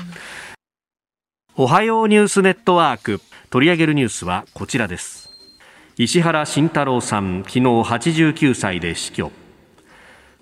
[1.61, 3.19] おはようニュースネットワーク。
[3.49, 5.29] 取り上げるニュースはこちらです。
[5.97, 9.29] 石原慎太郎さん昨日89歳で死去。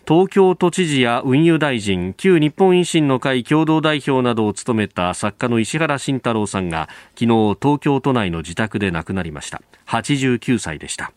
[0.07, 9.63] 東京都知事や運輸大臣旧日本維新の会共同代表などを務めた作家の石原慎太郎さんが昨日東京都内の自宅で亡くなりました。
[9.87, 11.13] 89歳でした。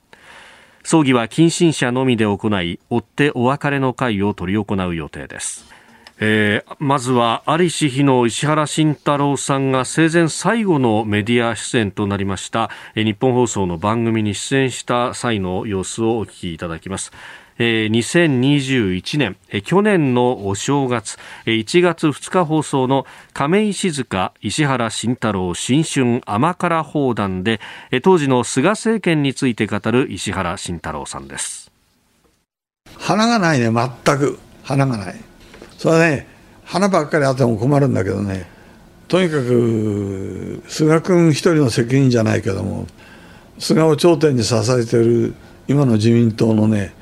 [0.82, 5.79] 葬儀は近親者のみで行い追ってお別れの会を執り行う予定です。
[6.22, 17.10] えー、まずは在りし日の石原慎太郎さんが生前最後のメディア出演となりました、えー、日本放送の番組に出演した際の様子をお聞きいただきます。
[17.62, 31.70] えー、2021年、えー、去年のお正月、えー、1月2日放送の亀井静香石原慎太郎新春甘辛砲弾で、えー、当時の菅政権について語る石原慎太郎さんです。
[32.98, 34.38] 花がないね全く。
[34.62, 35.29] 花がない。
[35.80, 36.26] それはね
[36.62, 38.46] 花ばっかりあっても困るんだけどね。
[39.08, 42.86] とにかく菅君一人の責任じゃないけども
[43.58, 45.34] 菅を頂点に支えている
[45.68, 46.92] 今の自民党のね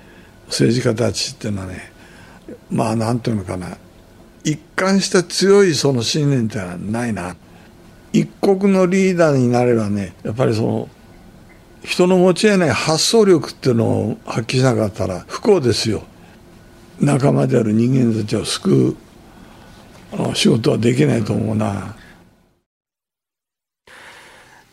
[0.47, 1.91] 政治家たちっていうのはね
[2.71, 3.77] まあなんていうのかな。
[4.45, 7.35] 一貫した強いその信念ってのはないな。
[8.13, 10.89] 一国のリーダーになればねやっぱりその
[11.83, 16.05] 人の持ち得ない発想力っていうのを発揮しなかったら不幸ですよ。
[17.01, 18.97] 仲間である人間たちを救う
[20.35, 21.95] 仕事はできないと思うな。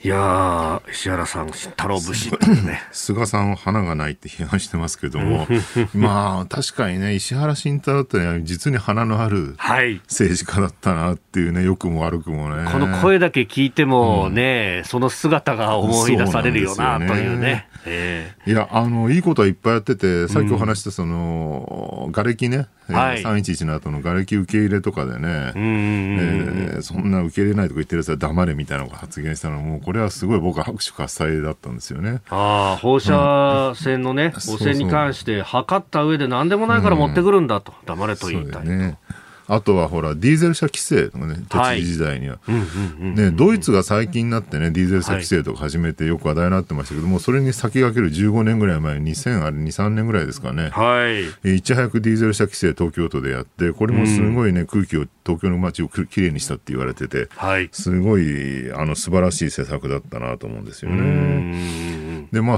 [0.06, 2.30] いや石原さん、太郎節
[2.64, 2.84] ね。
[2.94, 5.48] 菅さんは花がないって批判してますけども、
[5.96, 9.56] まあ、確かにね、石原慎太郎ってね、実に花のある
[10.08, 12.70] 政治家だったなっていうね、良くも悪くもね。
[12.72, 17.68] この声だけ聞いてもね、うん、その姿が思い出されるよな、というね。
[17.86, 32.22] えー、いや、あの、いいことはいっぱいやってて、さっきお話したその、瓦礫ね、はい、311の後の瓦礫受け入れとかでね、えー、そんな受け入れないとか言ってるやつは黙れみたいなのが発言したのも、これはすごい僕は拍手喝采だったんですよね。
[32.30, 38.70] ああ、放射線のね、汚染に関して測った上で何でもないから持ってくるんだと、黙れと言いたいと。
[38.70, 38.98] ね
[39.48, 42.40] あとはほら、ディーゼル車規制とかね、都知事時代には。
[43.00, 50.70] ね、ドイツが最近になってね、ディーゼル車規制とか始めてよく話題になってましたけども、それに先駆ける15年ぐらい前、2000あれ2、3年ぐらいですかね。
[50.70, 51.08] は
[51.44, 51.56] い。
[51.56, 57.70] いち早くディーゼル車規制東京都でやって、これもすごいね、空気を、東京の街をきれいにしたって言われてて、はい。
[57.72, 62.28] すごい、あの、素晴らしい施策だったなと思うんですよね。
[62.32, 62.58] で、まあ、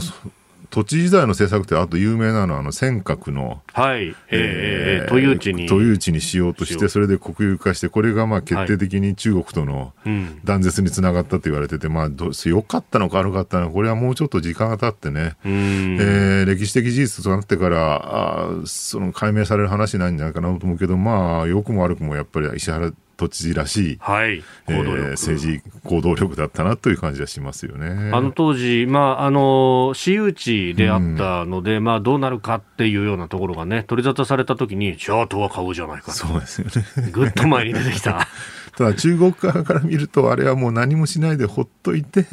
[0.70, 4.08] 土地時代の政策ってあと有名なのはあの尖閣の、はい。
[4.08, 5.68] えー、えー、都有地に。
[5.68, 9.94] 都有地にしようとしてそれで国有化してこれがまあ決定的に中国との
[10.44, 24.44] 断絶につながったと言われてて、まあど良かったのか悪かったのかこれはもうちょっと時間が経ってね、えー、歴史的事実となってからあその解明される話なんじゃないかなと思うけどまあ良くも悪くもやっぱり石原都知事らしい、はい。
[24.68, 28.12] えー、政治行動力だったなという感じはしますよね。
[28.14, 37.12] あの当時、まあ、あの私有地であったので、うん、まあ、どうなるかっていうようなところがね、取り沙汰されたときに、じゃあ、とは買おうじゃないかそうですよね。
[37.12, 38.28] ぐっと前に出てきた。
[38.78, 42.28] ただ中国側から見ると、あれはもう何もしないでほっといて、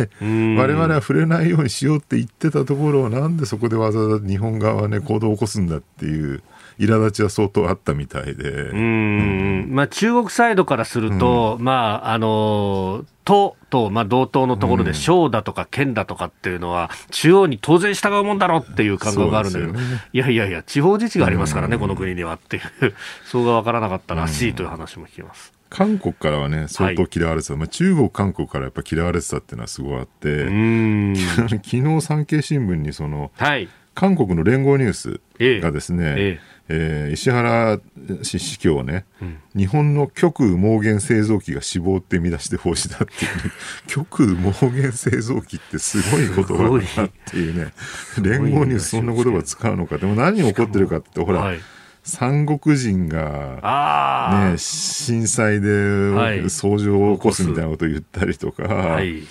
[0.59, 6.43] われわれは触れないようにしようって言ってたところを、なんでそこでわざわざ日本側はね、行動を起こすんだっていう。
[6.79, 8.51] 苛立ちは相当あったみたいで。
[8.51, 19.53] うん、まあ、中国サイドからすると、うん、まあ、あの、都と、まあ、同等のところで、省だとか県だとかっていうのは、中央に当然従うもんだろうっていう感覚があるん。
[19.53, 19.79] だけど、ね、
[20.13, 25.53] いやいやいや、地方自治がありますからね、この国にはっていう、 そうが分からなかったらしいという話も聞きます。
[25.71, 30.45] 韓国からはね、相当嫌われてた、はい、まあ、中国、韓国からやっぱ嫌われてたっていうのはすごいあって、
[31.49, 35.21] 昨日産経新聞にその、はい、韓国の連合ニュース
[35.61, 37.79] がですね、ええええー、石原
[38.23, 43.43] 氏司教はね、うん、日本の極右毛原製造機が死亡って見出して報じたっていう、ね、
[43.87, 47.73] 極右毛原製造機ってすごい言葉だなっていうね、
[48.23, 49.99] 連合ニュースそんな言葉使うのか。
[49.99, 51.61] でも何起こってるかって、ほら、はい
[52.05, 59.23] 三国人が、ね、震災で騒動を起こすみたいなことを言ったりとか、はい、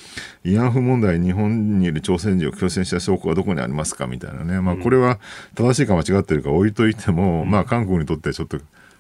[0.43, 5.19] 慰安婦問題、日本にいる朝鮮人を強制した証拠はどこにありますかみたいなね、まあ、これは
[5.53, 8.57] 正しいか間違ってるか置いといても、うん、まあ、韓国にとってはちょっと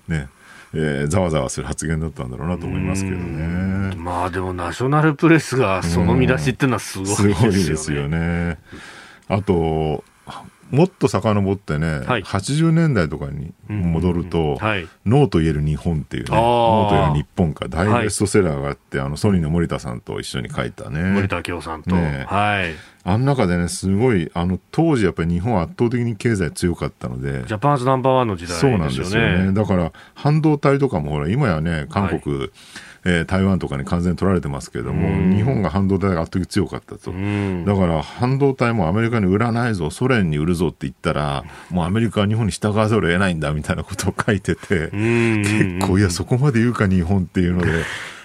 [0.07, 0.29] ね、
[0.75, 3.95] えー、ざわざわする発言だったんだろうなと思いますけどね。
[3.95, 7.35] まあでも、ナショナルプレスがその見出しっていうのはすごいですよね。
[7.35, 8.59] すごいですよね。
[9.29, 10.03] あと、
[10.73, 14.57] もっと遡ってね、はい、80年代とかに戻ると、
[15.05, 21.03] ノーと言える日本っていうね、ノーと言える日本か、大ベストセラーがあって、はい、あのソニーの森田さんと一緒に書いたね。
[21.11, 21.95] 森田明夫さんと。
[21.95, 22.73] ね、はい。
[23.03, 27.43] あの中でね、すごい、あの、当時やっぱり日本は圧倒的に経済強かったので。
[27.45, 28.77] ジャパンズナンバーワンの時代ですよね。
[28.77, 29.53] そうなんですよね。
[29.53, 32.51] だから、半導体とかもほら、今やね、韓国、はい
[33.05, 47.83] えー、台湾とかに完全に取られてますけれども、日本が半導体が圧倒的強かったと、だから半導体もアメリカに売らないぞ、ソ連に売るぞって言ったら、もうアメリカは日本に従わざるを得ないんだみたいなことを書いてて、結構、いや、そこまで言うか、日本っていうので。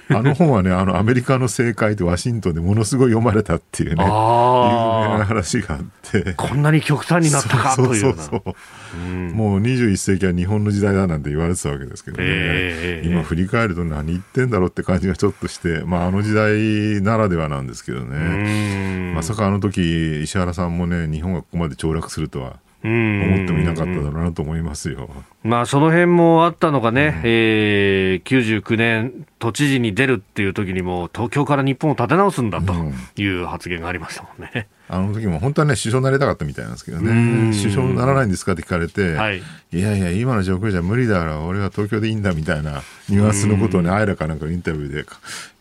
[0.15, 6.33] あの本はね、あのアメリカの政界でワシントンでものすごい読まれたっていうね、有名な話があって。
[6.35, 8.25] こんなに極端になったかというそうそう。
[8.27, 8.55] そう、
[8.97, 22.57] うん、もう21世紀は日本の時代だなんて言われてたわけですけどね、えー、今振り返ると何言ってんだろうって感じがちょっとして、まあ、あの時代ならではなんですけどね、まさかあの時石原さんもね、日本がここまで凋落するとは。
[22.85, 25.09] 思ってもいなかっただろうなと思いますよ。
[25.43, 32.75] まあ、その辺もあったのがね、うん、えー、99年、都知事に出るっていう時にも、東京から日本を立て直すんだと
[33.17, 34.69] いう発言がありましたもんね。
[34.91, 39.43] あの時も本当はね、首相になりたかったみたいなんですけどね、首相にならないんですかって聞かれて、はい、い
[39.79, 45.05] やいや、今の状況じゃ無理だから、俺は東京でいいんだみたいなニュアンスのことをね、あいらかなんかインタビューで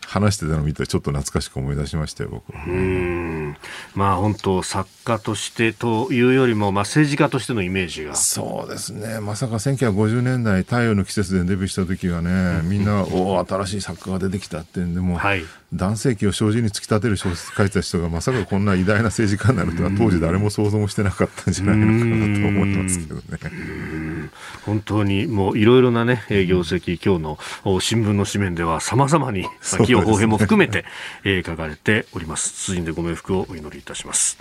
[0.07, 2.53] 話してたのを見てちょっと懐かしく思い出しましたよ僕。
[2.53, 3.57] うん。
[3.93, 8.15] まあ本当作家としてというよりも、まあ、政治家としてのイメージが。
[8.15, 9.19] そうですね。
[9.19, 24.29] まさか1950年代太陽の季節でデビューした時はね、みんなおお新しい作家が出てきたってんでも、はい、男性器を障子に突き立てる小説書いてた人がまさかこんな偉大な政治家になるとは当時誰も想像もしてなかったんじゃないのかなと思いますけどね。
[24.65, 29.45] 本当にもういろいろなね業績今日の新聞の紙面ではさまざまに
[29.85, 30.85] 起用方変も含めて、
[31.25, 32.53] え書かれております。
[32.65, 34.37] 辻でご冥福をお祈りいたします。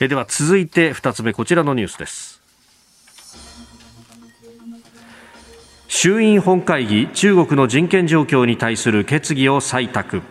[0.00, 2.40] えでは続いて2つ目こちらのニュースです。
[5.86, 10.22] 衆院本会議中国の人権状況に対する決議を採択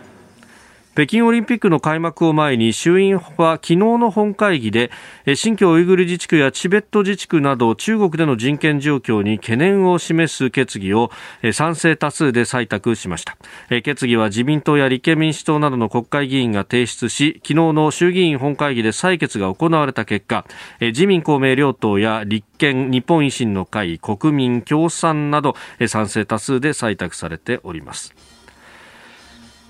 [1.00, 4.90] 北京オリンピックの開幕を前に衆院は昨日の本会議で
[5.34, 11.10] 新疆ウイグル自治区やチベット自治区など中国での人権状況に懸念を示す決議を
[11.54, 13.38] 賛成多数で採択しました。
[13.80, 20.44] 決議は自民党や立憲民主党などの国会議員が提出し昨日の衆議院本会議で採決が行われた結果
[20.80, 25.56] 自民公明両党や立憲日本維新の会国民共産など
[25.88, 28.14] 賛成多数で採択されております。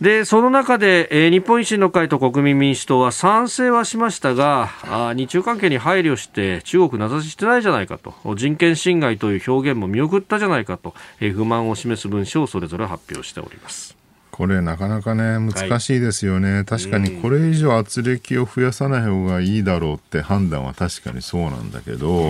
[0.00, 8.14] でその中で、えー、日本維新の会と国民民主党は賛成はしましたがあ日中関係に配慮して中国名指ししてないじゃないかと。
[8.34, 14.00] 人権侵害という表現も見送ったじゃないかと、えー、不満を示す文書をそれぞれ発表しております。
[14.30, 22.24] これなかなかね難しいですよね、はい、確かにこれ以上圧力を増やさない方がいいだろうって判断は確かにそうなんだけど、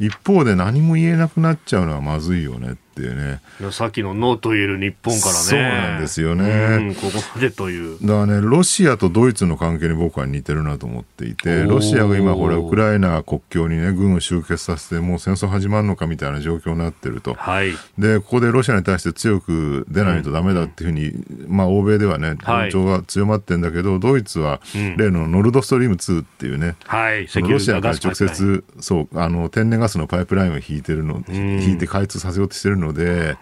[0.00, 2.72] 一方で何も言えなくなっちゃうのはまずいよね。
[2.72, 3.40] っていうね。
[3.72, 5.38] さっきのノーと言える日本からね。
[5.38, 6.94] そうなんですよね。
[7.00, 7.98] ここまでという。
[8.02, 17.34] だからね、ロシアとドイツの関係に僕は似てるなと思っていて、ロシアが今、ほら、ウクライナ国境にね、軍を集結させて、もう戦争始まるのかみたいな状況になってると。
[17.34, 17.72] はい。
[17.98, 24.60] で、ここでロシアに対して強く出ないとだめだっていうふうに、うん、まあ、欧米ではね、論調が強まってるんだけど、ドイツは、
[24.96, 27.28] 例のノルドストリーム2っていうね、はい。
[27.42, 33.36] ロシアから直接、そう、あの、天然ガスのパイプラインを引いてるの、引いて開通させようとしてるので、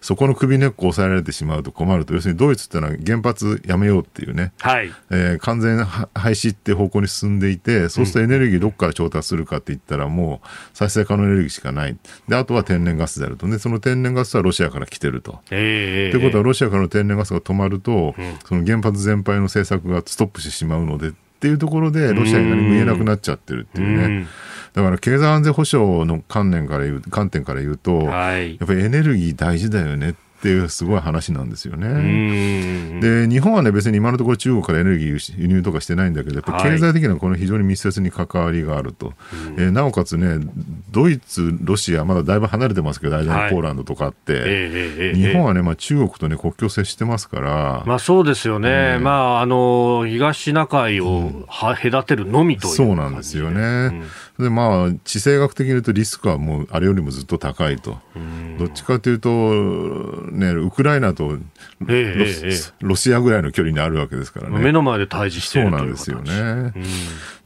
[0.00, 11.96] そこの首根っこを抑えられてしまうと困ると、要するにドイツってのは原発やめようっていうね、はいえー、完全廃止って方向に進んでいて、そうするとエネルギーどこから調達するかって言ったら、もう再生可能エネルギーしかない。
[12.28, 13.48] で、あとは天然ガスであると。
[13.48, 15.40] で、その天然ガスはロシアから来てると。
[15.50, 24.26] えー、ということは、ロシアからの天然ガスが止まると、うん、その原発全廃の政策がストップしてしまうのでっていうところで、ロシアに何も言えなくなっちゃってるっていうね。
[24.26, 33.00] うだから経済安全保障の観念から言う観点から言うと、はい、やっぱりエネルギー大事だよねっていうすごい話なんですよね。
[33.00, 39.14] で日本はね別に今のところ中国からエネルギー輸入とかしてないんだけどやっぱ経済的なこの非常に密接に関わりがあると、はい、
[39.58, 40.44] えー、なおかつね
[40.90, 44.48] ドイツロシアまだだいぶ離れてますけど間にポーランドとかあって、は
[45.12, 47.84] い、日本はね、まあ、中国とね国境接してますから。
[47.86, 53.60] まあそうですよね、まああの東シナ海を隔てるのみという、そうなんですよね。
[53.60, 54.04] うん
[54.38, 57.98] でまあ地政学的に言うとリスクはもうあれよりもずっと高いと、
[58.58, 59.30] どっちかというと、
[60.30, 61.38] ね、ウクライナとロ
[61.88, 64.58] えー、ロシアぐらいの距離にあるわけですからね。
[64.58, 66.72] 目の前で対峙しているそうなんですよね。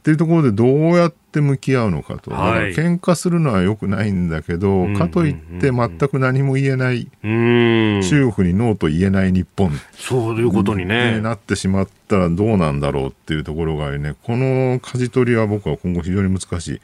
[0.07, 9.69] っていうところでどうやって向き合うのかと、はい、喧嘩するのはよくないんだけど、うん、かといって全く何も言えない、うん、中国にノーと言えない日本。
[9.91, 11.19] そういうことにね。
[11.19, 14.15] なってしまったらどうなんだろうっていうところがね。
[14.23, 16.81] この舵取りは僕は今後非常に難しい。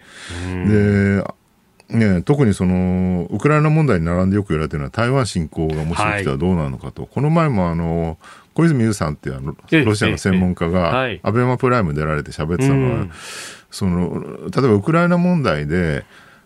[0.67, 1.23] で
[1.89, 8.17] ね、特にそのウクライナ問題に並んでよく言われてるのは台湾侵攻がもし起きたらどうなるのかと、はい、この前もあの
[8.53, 13.07] 小泉悠さんっていうあのロシアの専門家が、アベマプライム出られて喋ってたのは、
[13.71, 16.05] その例えばウクライナ問題で、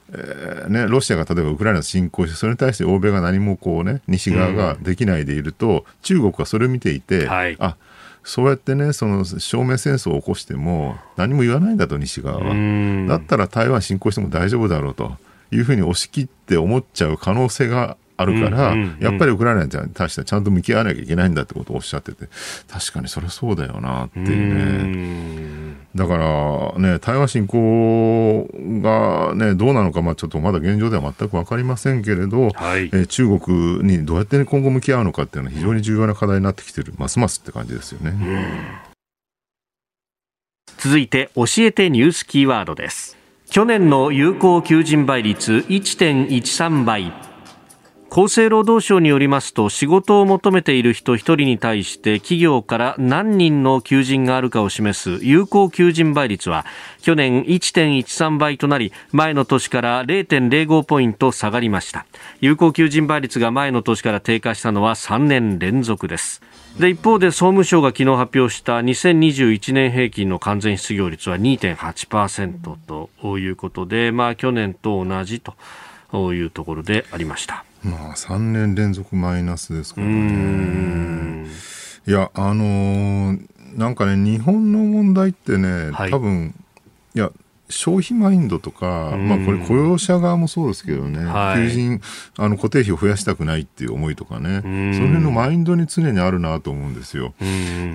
[0.10, 7.76] えーね、ロシアが例えばウクライナ侵攻してそれに対して欧米が何もこう、ね、西側ができないでいると、中国はそれを見ていて、はい、あ
[8.24, 13.08] そうやってねその正面戦争を起こしても何も言わないんだと西側は。
[13.08, 15.18] だったら台湾侵攻しても大丈夫だろうと
[15.52, 22.28] いうふうに押し切って思っちゃう可能性があるから、やっぱりウクライナに対してはちゃんと向き合わなきゃいけないんだってことをおっしゃってて、
[22.68, 25.78] 確かにそれはそうだよなっていうね。
[25.96, 28.50] だからね、台湾侵攻
[28.82, 38.14] がね、どうなのか、まあちょっとまだ現状では全く分かりませんけれど、はい、え中国にどうやって今後向き合うのかっていうのは非常に重要な課題になってきてる、ますますって感じですよね。
[40.80, 43.18] 続いて、教えてニュースキーワードです。
[43.50, 47.27] 去年の有効求人倍率1.13倍。
[48.10, 56.66] 厚生労働省によりますと仕事を求めている人1人に対して企業から何人の求人があるかを示す有効求人倍率は
[57.02, 62.06] 去年1.13倍となり前の年から0.05ポイント下がりました
[62.40, 66.42] 有効求人倍率が前の年から低下したのは3年連続です
[66.80, 77.67] で一方で総務省が昨日発表した2021年平均の完全失業率は2.8%ということで、まあ、去年と同じというところでありました。
[77.84, 81.46] まあ、3年連続マイナスですからね。
[82.08, 83.48] いや、あのー、
[83.78, 86.56] なんかね、日本の問題ってね、はい、多分、
[87.14, 87.32] いや、
[87.70, 92.02] 消費マインドとか、まあこれ雇用者側もそうですけどね、はい、求人、
[92.38, 94.68] あの固定費を増やしたくないっていう思いとかね、そ
[95.02, 97.34] の辺のマインドに常にあるなと思うんですよ。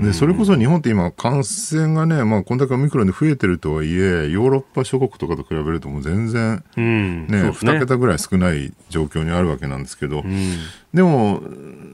[0.02, 7.50] で、それこそ日本って今感染がね、まあこんだけオミクロンで増えてるとはいえ、ヨーロッパ諸国とかと比べるともう全然ね、ね。
[7.50, 10.22] 2桁ぐらい少ない状況にあるわけなんですけど、
[10.92, 11.40] でも、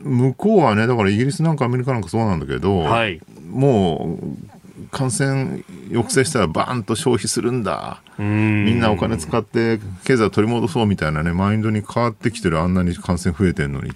[0.03, 4.58] 向こうはね、だからイギリスなんかアメリカなんかそうなんだけど、はい、もう
[4.91, 8.03] 感染抑制したらバーンと消費するんだ。
[8.19, 13.93] みんなお金使って経済を取り戻そうみたいなねマインドに変わってきてるあんなに感染増えてるのに。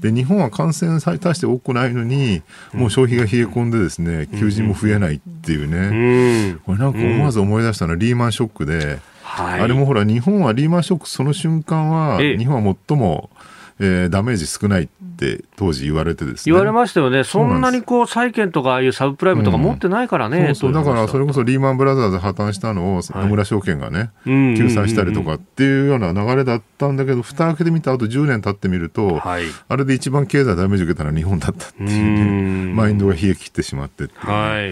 [0.00, 2.42] で日本は感染されたして多くないのに
[2.72, 6.56] もう消費が冷え込んでですね求人も増えないっていうね。
[6.66, 16.52] これなんか思わず思い出したのはリーマンショックで、はい、あれもほら日本はリーマンショックその瞬間は日本は最もえー、ダメージ少ないって当時言われてですね。
[16.52, 17.24] 言われましたよね。
[17.24, 20.38] そんなにこう債券とかああいうサブプライムとか持ってないからね。
[20.48, 34.66] うん、そうだからそれこそリーマンブラザーズ破綻したのを野村証券がね、はい、救済したりとかっていうような流れだったんだけど、蓋開けてみた後10年経ってみると、はい、あれで一番経済ダメージ受けたのは日本だったっていうね、マインドが冷え切ってしまってって、ね、は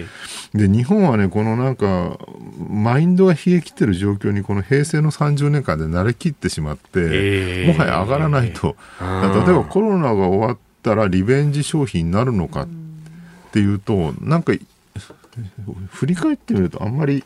[0.53, 0.57] い。
[0.57, 2.17] で、日本はね、このなんか、
[2.69, 8.75] マインドが冷え切ってる状況にこの平成の30年間で慣れきってしまって、えー、もはや上がらないと。
[8.99, 9.05] 例
[9.51, 12.67] えばコロナが終わったらリベンジ消費になるのかっ
[13.51, 14.53] ていうとなんか
[15.89, 17.23] 振り返ってみるとあんまり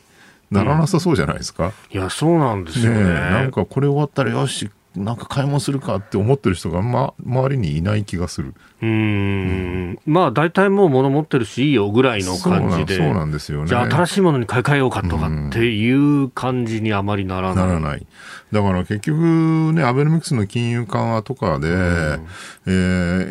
[0.50, 1.72] ならなさそうじゃないですか？
[1.92, 8.54] うん、いやそうなんですよね、ね、なんかこれ終わったらよしなんか買い物するかって思ってる人が、ま、周りにいない気がする。
[8.82, 12.96] うん、まあ大体もう物持ってるしいいよぐらいの感じで。
[12.96, 13.68] そうなんですよね。
[13.68, 17.66] じゃあ新しいものに買い替えようかとかっていう感じにあまりならない。
[17.66, 18.06] ならない。
[18.50, 22.70] だから結局ね、アベノミクスの金融緩和とかで、え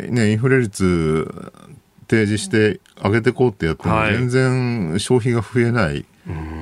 [0.08, 1.30] ー、ね、インフレ率
[2.08, 6.06] 提示して上げていこうってやっても全然消費が増えない。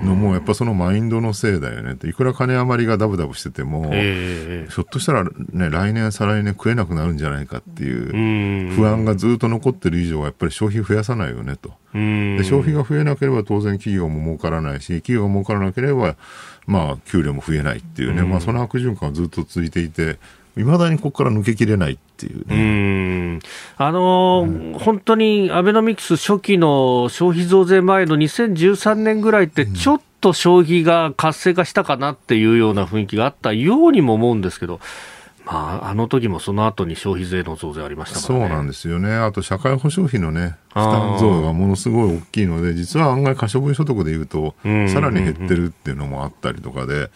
[0.04, 11.72] のもやっぱそのマインドのせいだよねいくら金余りがダブダブしてても、えー、ひょっとしたら、ね、来年再来年食えなくなるんじゃないかっていう不安がずっと残ってる以上はやっぱり消費増やさないよねと。
[11.92, 16.16] で消費が増えなければ当然企業も儲からないし企業が儲からなければ
[16.66, 20.18] まあ給料も増えないっていうね、まあ、その悪循環はずっと続いていて
[20.58, 23.38] いまだにここから抜けきれないっていうね。
[23.78, 34.80] うあのーうん、本当にアベノミクス初期の消費増税前の2013年ぐらいって、ちょっと消費が活性化したかなっていうような雰囲気があったようにも思うんですけど。
[35.50, 47.08] まあ、あの時もその後に消費税の増税ありましたから、ね、そうなんですよね、あと社会保障費のね、負担増がものすごい大きいので、実は案外、可処分所得でいうと、さらに減ってるっていうのもあったりとかで、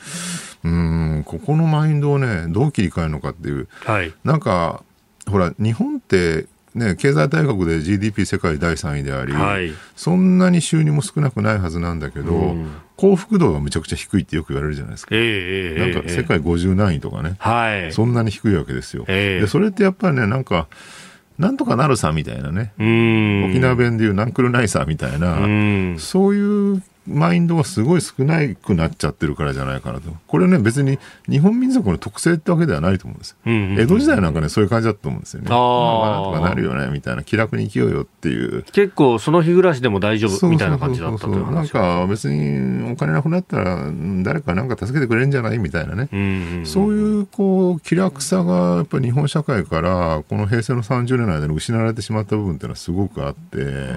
[0.65, 4.83] うん、ここのマインドをね、どう切り替えるのかっていう、はい、なんか、
[5.31, 15.15] ほら、日本ってね、経済大国で GDP 世界第3位であり、はい、そんなに収入も少なくないはずなんだけど、うん、幸福度がむちゃくちゃ低いってよく言われるじゃないですか。
[15.15, 19.05] えー、なんか世界50何位とかね、えー、そんなに低いわけですよ。
[19.09, 20.69] えー、でそれってやっぱりね、なんか、
[21.39, 25.37] なんとかなるさみたいなね、沖縄弁でいうなんくるないさみたいな、
[25.99, 30.11] そういうマインドがすごい少なくなっちゃってるからじゃないかなと。
[30.27, 30.99] これね、別に
[31.29, 33.37] 日本民族の特性ってわけではないと思うんですよ。
[33.45, 35.49] うんうんうん、江戸時代なんかね、そういう感じだと思うんですよね。
[35.51, 38.63] ああ、なんとかなるよね、みたいな、気楽に生きようよっていう。
[38.73, 43.91] 結構、その日暮らしでも大丈夫みたいな感じだったというなんか別にお金なくなったら、
[44.23, 46.09] 誰かなんか助けてくれるんじゃないみたいなね。
[46.13, 53.97] うんうんうん、そういう、こう、気楽さが、やっぱり日本社会から、この平成の30年の間に失われてしまった部分っていうのはすごくあって、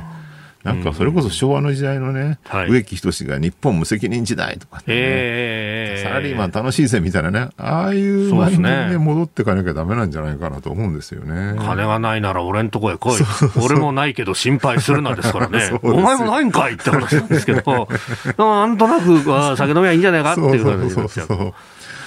[0.65, 11.53] なんかそれこそ昭和の時代のね、はい、植木仁が日本無責任時代とかね、えー、サラリーマン楽しいぜみたいなね、ああいうマインドに戻っていかなきゃだめなんじゃないかなと思うんですよね。
[11.59, 13.21] 金がないなら俺んとこへ来い。
[13.63, 15.79] 俺もないけど心配するな ですからね。
[15.83, 17.87] お前もないんかいって話なんですけど、
[18.35, 19.21] なんとなく
[19.55, 21.53] 酒飲みはいいんじゃないかっていう感じになっちゃう。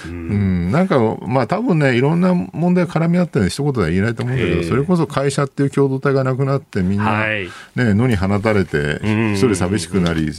[0.05, 8.99] うん、なんか、まあ多分ね、いろんな問題絡み合って一言では言えないと思うんだけど、それこそ会社っていう共同体がなくなって、みんな、ね、野に放たれて、
[9.33, 10.31] 一人寂しくなり、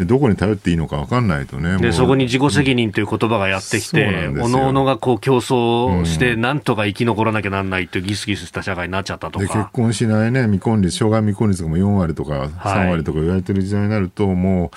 [0.00, 1.78] どこに頼っていいのか分かんないとね。
[1.78, 9.46] で、そこに自己責任という言葉がやってきて、おのおのがこう競争して、なんとか生き残らなきゃなんないっていうギスギスした社会になっちゃったとか。
[9.46, 14.70] 結婚しないね、未婚率、障害未婚率がもう4割とか3割とか言われてる時代になると、も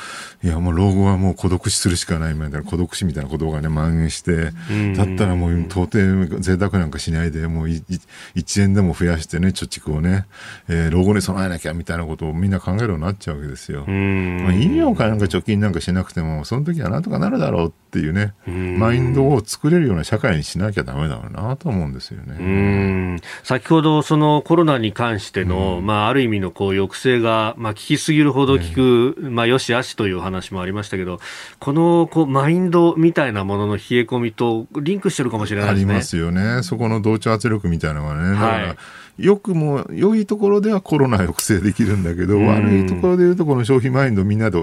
[0.43, 10.25] う、いや、もう老後はもう孤独死するしかないみたいな、孤独死みたいな言葉がね、蔓延して、だったらもう到底贅沢なんかしないで、もう1円でも増やしてね、貯蓄をね、
[10.67, 13.85] えー、老後に備えなきゃみたいなことをみんな考えるようになっちゃうわけですよ。
[13.85, 23.19] まあ、いいよかなんか貯金なんかしなくても、その時はなんとかなるだろうっていうね、マインドを作れるような社会にしなきゃだめだろうなと思うんですよね。
[23.43, 31.19] 先ほどそのコロナに関しての、まあ、ある意味のこう抑制が、まあ、効きすぎるほど効く、まあ、よしあしという話もありましたけど、
[31.59, 36.63] このこうマインドみたいなものの冷え込みとリンクしてるかもしれない、ね、ありますよね。
[36.63, 38.33] そこの同調圧力みたいなのがね。
[38.33, 38.75] だから、
[39.17, 44.59] よくも、良いところではコロナ抑制できるんだけど、悪いところでいうと、この消費マインドみんなで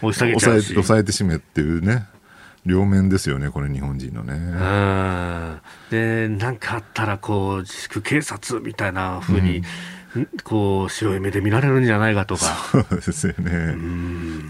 [0.00, 2.06] 抑えて抑えてしめっていうね。
[2.66, 5.60] 両面ですよね、これ、日本人のね。
[5.90, 9.62] で、なんかあったら、こう、自粛警察みたいなふうに、
[10.14, 12.44] うん、こう、白い目で見られるんじゃないかとか。
[12.70, 13.74] そうですよね。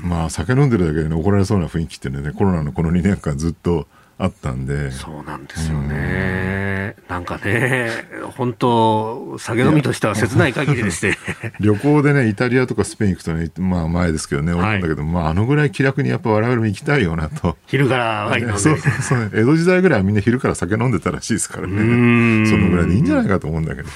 [0.03, 3.87] まあ、酒飲んでるだけで、ね、怒られそうな雰囲気ってね、コロナのこの2年間ずっと
[4.19, 4.91] あったんで。
[4.91, 6.97] そうなんですよね。
[7.09, 7.91] んなんかね、
[8.37, 11.17] 本当、酒飲みとしては切ない限りでして。
[11.61, 17.57] 旅行でね、イタリアとかスペイン行くとね、まあ前ですけどね、思うんだけど、はい、まああのぐらい気楽にやっぱ我々も行きたいよなと。
[17.67, 19.31] 昼からワイン飲んで、そうそう。
[19.33, 22.47] 江戸時代ぐらいはみんな昼から酒飲んでたらしいですからね。
[22.49, 23.89] そのぐらいでいいんじゃないかと思うんだけど。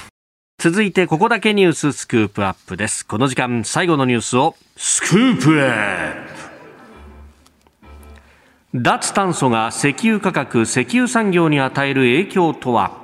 [0.59, 3.05] 続いてここだけニューススクープアップです。
[3.05, 6.32] この時間最後のニュースをスクープアップ
[8.75, 13.03] 脱炭素が石油価格、石油産業に与える影響とは？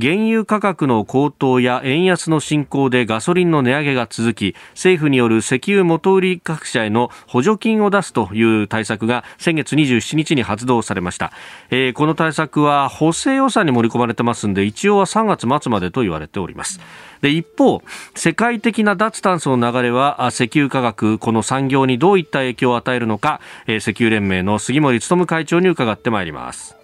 [0.00, 11.32] 原油価格の高騰や円安の進行でガソリンの値上げが続き政府による石油元売り各社への補助金を出すという対策が先月27日に発動されました、
[11.70, 16.78] えー、この対策は補正予算に盛り込まれてますんで一応は3月末までと言われております。
[17.20, 17.82] で一方
[18.14, 26.76] 世界的な脱炭素の流れは石油価格この産業にどういった影響を与えるのか、えー、石油連盟の杉森務会長に伺ってまいります。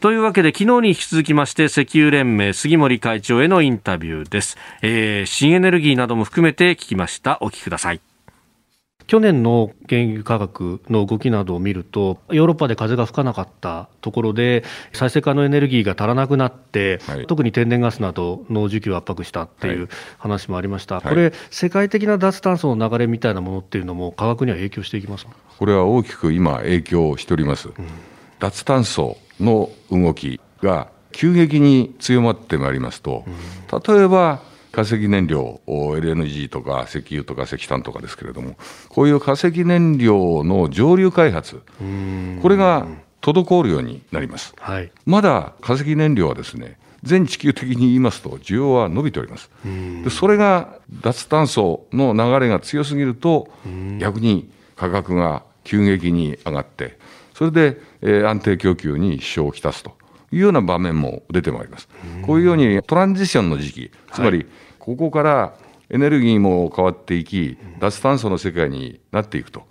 [0.00, 7.38] というわけで昨日に引き続きまして石油連盟杉森会長へのインタビューです、えー、新エネルギーなども含めて聞きました。
[7.40, 8.00] お聞きください。
[9.06, 19.88] 去年の原油価格の動きなどを見ると、ヨーロッパで風が吹かなかったところで、再生可能エネルギーが足らなくなって、はい、特に天然ガスなどの需給を圧迫したっていう
[20.18, 25.26] 話もありました、はい、これ、世界的な脱炭素の流れみたいなものっていうのも、価格には影響していきます
[25.58, 27.68] これは大きく今、影響しております。
[27.68, 27.74] うん、
[28.40, 33.24] 脱炭素の動きが急激に強まってまいりますと、
[33.88, 34.40] 例えば
[34.76, 38.56] 化石燃料、LNG とか石油とか石炭とかですけれども、
[38.90, 41.62] こういう化石燃料の上流開発、
[42.42, 42.86] これが
[43.22, 44.52] 滞るようになります。
[44.58, 49.50] はい、まだ化石燃料はですね、全地球的に言いますと、需要は伸びております。
[50.04, 53.48] でそれが脱炭素の流れが強すぎると、
[53.98, 56.98] 逆に価格が急激に上がって、
[57.32, 59.96] それで、えー、安定供給に支障をきたすと
[60.32, 61.88] いうような場面も出てまいります。
[62.26, 64.46] こういうようにトランジションの時期、つまり
[64.86, 65.54] ここから
[65.90, 69.64] エネルギーも変わっていき、脱炭素の世界になっていくと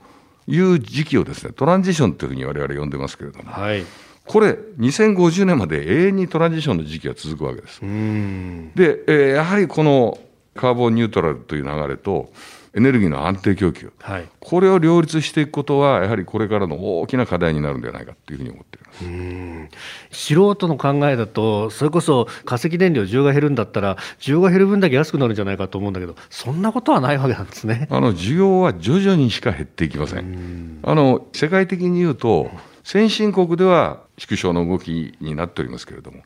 [0.46, 3.86] いう時期をですね、トランジションというふうに我々呼んでますけれども、はい、
[4.26, 7.80] これ、2050年まで永遠にトランジションの時期が続くわけです。
[7.80, 10.18] で、えー、やはりこの
[10.54, 12.30] カーボンニュートラルという流れと、
[12.76, 19.70] エネルギーの安定供給、はい、これを両立していくことは、やはりこれからの大きな課題になるんではないかというふうに思っていま
[20.12, 20.34] す。
[20.34, 27.88] 素人の考えだと、それこそ化石燃料、需要が減るんだったら、需要が減る分だけ安くなるんじゃないかと思うんだけど、そんなことはないわけなんですね。
[27.90, 30.80] あの需要は徐々にしか減っていきません。
[30.84, 32.52] あの世界的に言うと、
[32.84, 36.24] 先進国では縮小の動きになっておりますけれども、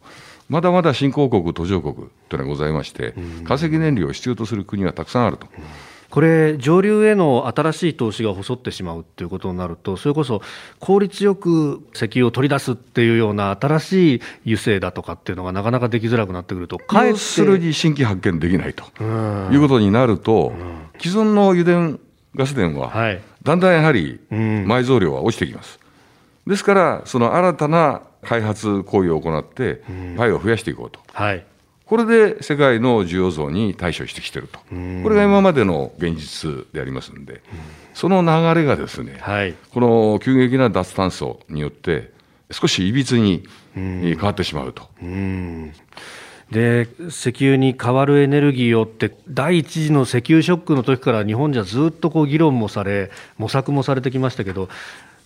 [0.50, 1.96] まだまだ新興国、途上国
[2.28, 3.14] というのがございまして、
[3.48, 5.48] 化石燃料を必要とする国はたくさんあると。
[6.10, 10.42] これ、上流への新しい投資が細ってしまうということになると、それこそ
[10.80, 18.84] 効率よく石油を取り出すっていうような新しい油性だとかっていうのがなかなかできづらくなってくると、要するに新規発見できないと
[19.52, 20.54] いうことになると、
[21.00, 22.00] 既存の油田
[22.36, 25.80] ガス田は、はい、だんだんやはり埋蔵量は落ちてきます。
[26.48, 29.84] ですから、その新たな開発行為を行って、
[30.18, 31.00] パイを増やしていこうと。
[31.14, 31.46] はい、
[31.90, 34.66] これで世界の需要増に対処してきてると、こ
[35.10, 37.42] れが今までの現実でありますんで、
[37.96, 42.12] その流れがですね、はい、この急激な脱炭素によって、
[42.52, 44.88] 少しいびつに変わってしまうと。
[45.02, 45.06] う
[46.52, 54.68] で石油に代わるエネルギーをって第一次の石油ショックの時から日本じゃずっとこう議論もされ模索もされてきましたけど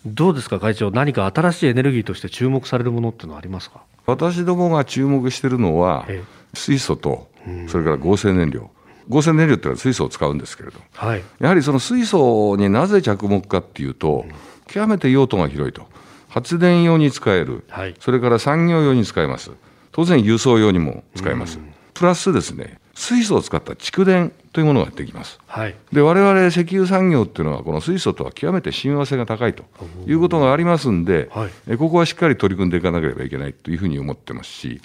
[0.05, 3.83] どうですか会長何か新しいエネルギーとして注目されるものっていうのはありますか？
[4.05, 6.05] 私どもが注目しているのは
[6.53, 7.27] 水素と
[7.67, 8.69] それから合成燃料、
[9.09, 14.25] 合成燃料っていうのは水素を使うんですけれど、はい、やはりその水素になぜ着目かっていうと、
[14.67, 15.87] 極めて用途が広いと。
[16.29, 19.51] 発電用に使える、はい、それから産業用に使えます。
[19.91, 21.59] 当然輸送用にも使えます。
[21.93, 25.39] プラスですね、水素を使った蓄電というものができます。
[25.45, 29.63] はい、で我々石油産業っていうのはこの水素とは極めて親和性が高いと
[30.07, 34.81] いうことがありますんで、はい、ここはしっかり取り組んでいかなければいけないというふうに思ってますし、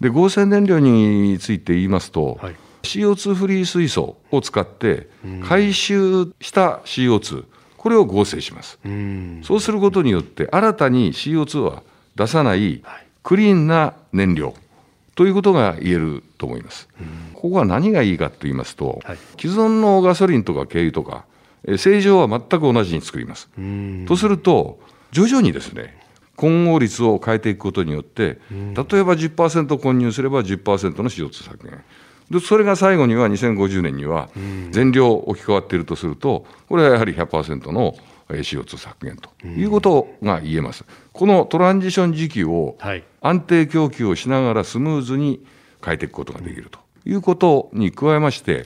[0.00, 5.08] で合成燃料について言いますと、はい、CO2 フリー水素を使って
[5.46, 7.44] 回収した CO2
[7.76, 8.78] これを合成します。
[9.42, 11.82] そうすることによって新たに CO2 は
[12.14, 12.82] 出さない
[13.22, 14.54] クリーンな燃料
[15.14, 16.88] ということが言えると思います。
[17.34, 21.24] ここは何がいいかと言いますと、はい、既存のガソリンとか軽油とか、
[21.76, 23.48] 正常は全く同じに作ります。
[24.06, 24.78] とすると、
[25.12, 25.99] 徐々にですね、
[26.40, 28.34] 混合率を変えていくことによって、例え
[29.04, 31.84] ば10%混入すれば10%の CO2 削減。
[32.30, 34.30] でそれが最後には2050年には
[34.70, 37.94] 全量置き換わっているとすると、これはやはり100%の
[38.30, 40.86] CO2 削減ということが言えます。
[41.12, 42.78] このトランジション時期を
[43.20, 45.44] 安定供給をしながらスムーズに
[45.84, 48.64] 変えていくことができるということに加えまして、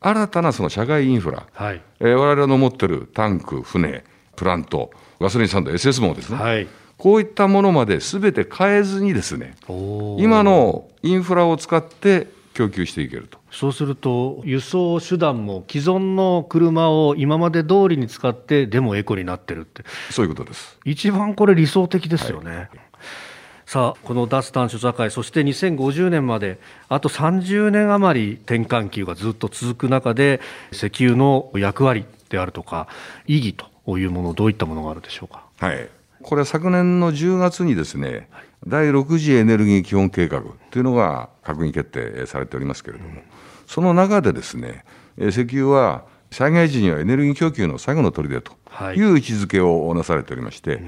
[0.00, 4.04] 新たなその社外インフラ、はい、えー、我々の持ってるタンク、船、
[4.34, 4.90] プラント、
[5.20, 6.66] ガソリンスタンド、SS もですね、はい、
[7.04, 13.38] こういったものまですべて変えずにですね、今のインフラを使って供給していけると。
[13.50, 20.78] そうすると、輸送手段も既存の車を今まで通りに使って、でもエコになってるって、そういうことです。
[20.86, 22.50] 一番これ、理想的ですよね。
[22.56, 22.68] はい
[23.66, 26.58] さあこの脱炭素社会そして2050年まで
[26.90, 32.88] あと30年余り転換期がずっと続く中で石油の役割であるとか
[33.26, 35.46] 意義というものどういったものがあるでしょうか？
[35.60, 35.88] はい
[36.24, 43.22] これは昨年の10月にですね、はい、第6次エネルギー基本計画というのが閣議決定されておりますけれども、うん、
[43.66, 44.84] その中でですね、
[45.18, 48.52] 石油は災害時にはエネルギー供給の最後の砦と
[48.94, 50.82] いう位置づけをなされておりまして、はい、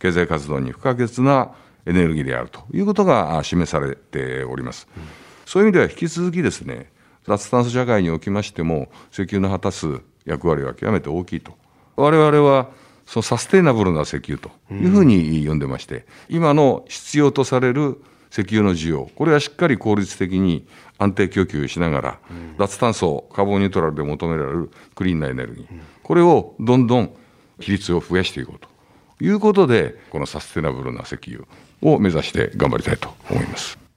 [0.00, 1.52] 経済活動に不可欠な
[1.86, 4.88] エネルギーであるということが示されております。
[4.96, 5.02] うん、
[5.44, 6.90] そういう意味では引き続きですね、
[7.26, 11.52] 脱炭素社会におきましても、石油の果たす役割は極めて大きいと。
[11.96, 12.68] 我々は
[13.08, 20.66] そのサステイナブルな石油というふうに呼んでまして、今の必要とされる石油の需要、これはしっかり効率的に
[20.98, 22.18] 安定供給しながら、
[22.58, 25.66] 脱炭素、カーボンニュートラルで求められるクリーンなエネルギー、
[26.02, 27.10] これをどんどん
[27.58, 28.68] 比率を増やしていこうと
[29.24, 31.44] いうことで、このサステナブルな石油
[31.80, 33.87] を目指して頑張りたいと思います。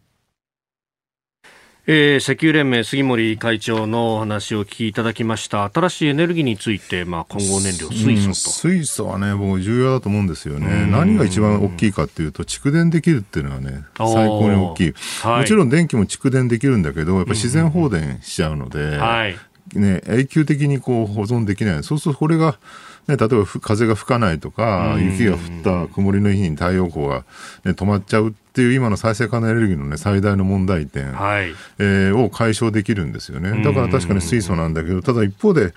[1.93, 5.69] えー、石油連盟杉森会長のお話をお聞きいただきました。
[5.69, 10.87] 新しいエネルギーについて、まあ、混合燃料水素と、うん、水素はね僕重要だと思うんですよね。
[10.89, 19.35] 何が一番大きいかっていうと蓄電できるっていうのはね最高に大きい、はい、もちろん電気も蓄電できるんだけどやっぱ自然放電しちゃうので、うんはい、
[19.73, 21.83] ね、永久的にこう保存できない。
[21.83, 22.57] そうするとこれが
[23.07, 25.39] ね、例えば風が吹かないとか、雪が降っ
[25.87, 27.25] た曇りの日に太陽光が、
[27.65, 33.63] ね、止まっちゃうっていう今の再生可能エネルギーの、ね、最大の問題点、はい、えー、を解消できるんですよね。
[33.63, 35.73] だから確かに水素なんだけど、ただ一方で、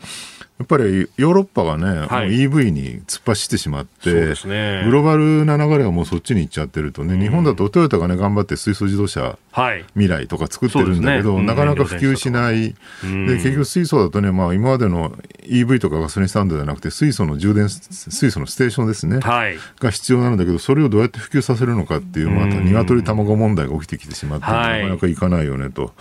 [0.57, 11.45] やっぱりヨーロッパがね、はい、EV に突っ走ってしまって、ね、グローバルな流れがもうそっちに行っちゃってるとね、うん、日本だとトヨタがね、頑張って水素自動車、はい、未来とか作ってるんだけど、ね。
[11.45, 15.11] なかなか普及しない、うん、で結局水素だとね、まあ、今までの
[15.43, 25.95] EV とかガソリンスタンドじゃなくて、水素の充電、水素のステーションですね、はい、が必要なんだけど、それをどうやって普及させるのかっていう、また鶏卵問題が起きてきてしまって、なかなかいかないよねと、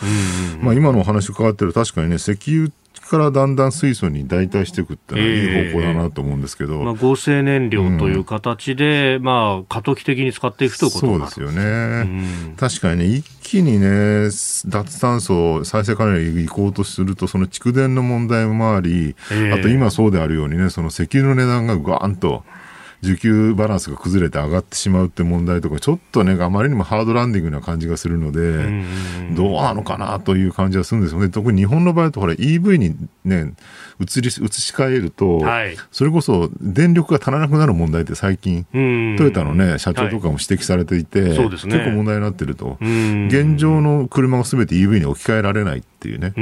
[0.62, 2.72] まあ、今のお話伺ってる確かにね、石油
[3.02, 14.30] からだんだん水素に代替していくっていい方向だなと思うんですけど、えー、まあ、合成燃料という形で、うん、まあ、過渡期的に使っていくということそうですよね、うん、確かにね、一気にね、
[14.68, 22.44] 脱炭素、再生可能に行こうとすると、その蓄電の問題もあり、えー、あと今そうであるようにね、その石油の値段がガーンと。
[23.04, 28.40] 需給バランスが崩れて上がってしまうって問題とかちょっとねあまりにもハードランディングな感じがするので、
[29.36, 31.30] どうなのかなという感じがするんですよね。
[31.30, 32.96] 特に日本の場合とほら EV に
[33.26, 33.54] ね
[34.00, 38.66] 移り移し替えると、はい、それこそ電力が足らなくなる問題って最近
[39.18, 41.30] トヨタのね社長とかも指摘されていて、はい。
[41.30, 42.78] ね、結構問題になってると。
[42.82, 46.34] 現状の車をすべて EV に置き換えられないっていうね。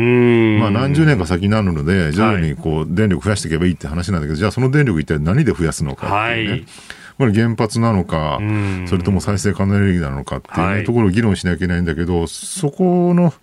[0.59, 6.65] まあ何十年か先になるので徐々にこう電力増やしていけばいいって話なんだけど、じゃあその電力一体何で増やすのかっていうね、はい。
[7.17, 8.39] これ原発なのか、
[8.87, 13.33] それとも再生可能エネルギーなのかっていう、ねはい、ところを議論しなきゃいけないんだけど、そこの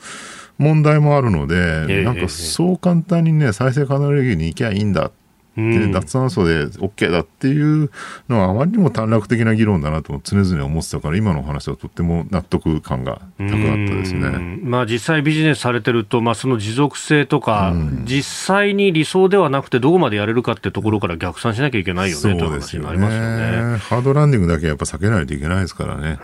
[0.58, 5.12] 問題もあるので、なんかそう簡単にね、再生可能エネルギーに行きゃいいんだっ
[5.58, 7.90] で脱炭素で OK だっていう
[8.28, 23.78] のはあまりにも短絡的な議論だなと常々思ってたから今の話はとっても納得感が高かったですね、まあ、実際ビジネスされてると、まあ、その持続性とか、実際に理想ではなくてどこまでやれるかってところから逆算しなきゃいけないよねという話になりますよね。
[23.78, 26.18] ハードランディングだけやっぱ避けないといけないですからね。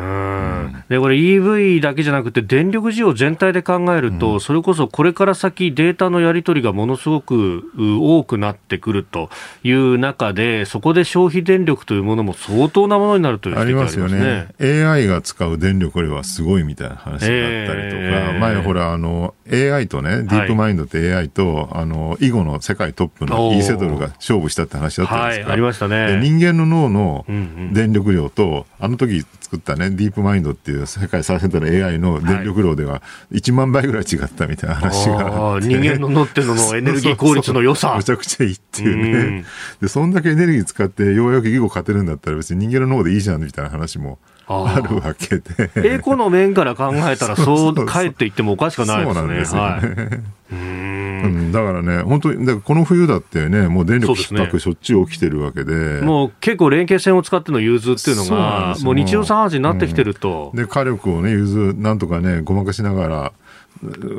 [0.88, 9.23] でこれ EV だけじゃなくて電力需要全体で考えると、それこそこれから先データのやり取りがものすごく多くなってくると
[9.62, 14.48] という中で、そこで消費電力というものも相当なものになるというありますよね。
[14.60, 26.20] AI が使う電力量はすごいみたいな話があったりとか、えー、前ほら、あの、AI とね、ディープマインドって AI と、はい、あの、囲碁の世界トップのイーセドルが勝負したって話だったんですか、はい、ありましたね。
[26.22, 27.24] 人間の脳の
[27.72, 37.94] 電力量と、うんうん、あの時作ったね、ディープマインドっていう世界最先端の AI の電力量では1万倍ぐらい違ったみたいな話があって、人間の脳っていうのの エネルギー効率の良さ。
[37.98, 39.44] めちゃくちゃいいっていうね。
[39.82, 45.70] で、そんだけエネルギー使ってようやく囲碁勝てるんだったら別に人間の脳でいいじゃんみたいな話もあるわけで。
[45.76, 49.14] エコの面から考えたらそう帰っていってもおかしくないですね。
[49.14, 49.66] そうなんですよね。
[49.68, 49.78] は
[50.22, 50.34] い
[51.24, 56.00] うん、だからね、本当に、だからこの冬だってね、もう電力逼迫しょっちゅう起きてるわけで。
[56.00, 60.50] でもう結構連携線を使っての融通っていうのが、もう日曜3時になってきてると。
[60.52, 63.32] うん、で、火力をね、融通、なんとかね、ごまかしながら、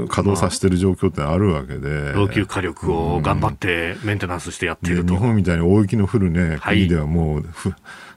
[0.10, 7.46] 稼働させてる状況ってあるわけで、老朽火力を頑張ってメンテナンスしてやってると、日本みたいに大雪の降るね、国ではもう、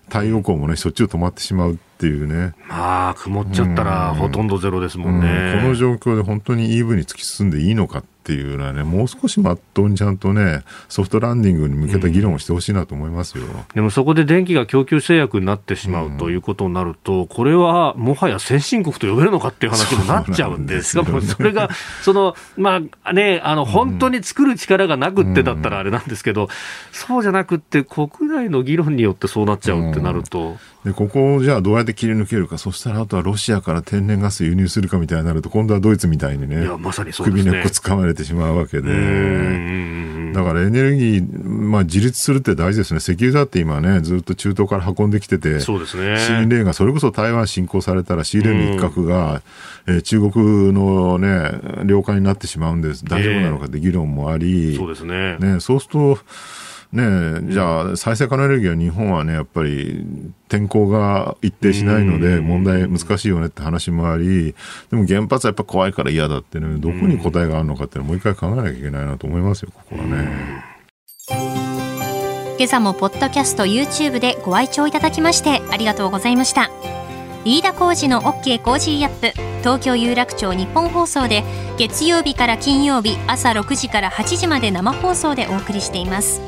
[0.08, 2.54] 太陽光もね、しょっちゅう止まってしまうっていうね。
[2.68, 5.54] まあ、曇っちゃったらほとんどゼロですもんね。
[5.56, 21.70] うん、この状況で本当に EV に突き進んでいいのかっていうのはね、もう少しまっとうにちゃんとね、ソフトランディングに向けた議論をしてほしいなと思いますよ、うん、でもそこで電気が供給制約になってしまうということになると、これはもはや先進国と呼べるのかっていう話になっちゃうんですが、そそれが、
[22.02, 26.50] その、まあね、あの、本当に作る力がなくってだったらあれなんですけど、
[26.92, 30.58] そうじゃなくって、国内の議論によってそうなっちゃうってなると。
[30.84, 37.14] でここをじゃあどうやって切り抜けるか、そしたらあとはロシアから天然ガス輸入するかみたいになると、今度はドイツみたいにね、まさにね。
[37.18, 49.42] 首根っこつかまれてしまうわけで、だからエネルギー、まあ、自立するって大事ですね、石油だって今ね、ずっと中東から運んできてて、そうですね、シーレーンが、それこそ台湾侵攻されたら、シーレーンの一角が、
[49.86, 55.38] えー、中国のね、領海になってしまうんです、大丈夫なのかって議論もあり、えー、そうですね。
[55.38, 56.18] ねそうすると、
[56.90, 60.06] ねじゃあ、再生可能エネルギーは日本はね、やっぱり
[60.48, 64.54] 天候が一定しないので、問題難しいよねって話もあり、
[64.90, 70.68] でも原発はやっぱ怖いから嫌だってね、どこに答えがあるのかってもう一回考えなきゃいけないなと思いますよ、ここはね。
[72.58, 76.70] 今朝もポッドキャスト YouTube でご愛聴いただきましてありがとうございました。
[77.44, 79.30] 飯田浩二の OK コージーアップ
[79.60, 81.44] 東京有楽町日本放送で
[81.78, 86.40] 月曜日から金曜日朝6時から8時まで生放送でお送りしています。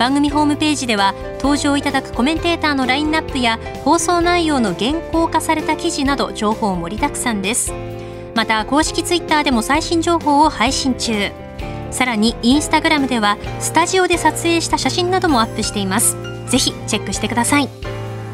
[0.00, 7.74] 番組ホームページでは登場いただくコメンテーターのラインナップや放送内容の原稿化された記事など情報盛りだくさんです。
[8.34, 11.30] また公式ツイッターでも最新情報を配信中。
[11.90, 16.16] さらにインスタグラムではスタジオで撮影した写真などもアップしています。
[16.48, 17.68] ぜひチェックしてください。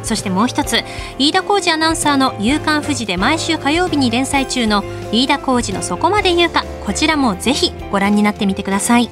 [0.04, 0.84] そしてもう一つ
[1.18, 6.64] 飯田浩二アナウンサーの「夕刊富士」で毎週火曜日に連載中の飯田浩二のそこまで言うか。
[6.86, 9.10] こちらもぜひご覧になってみてください。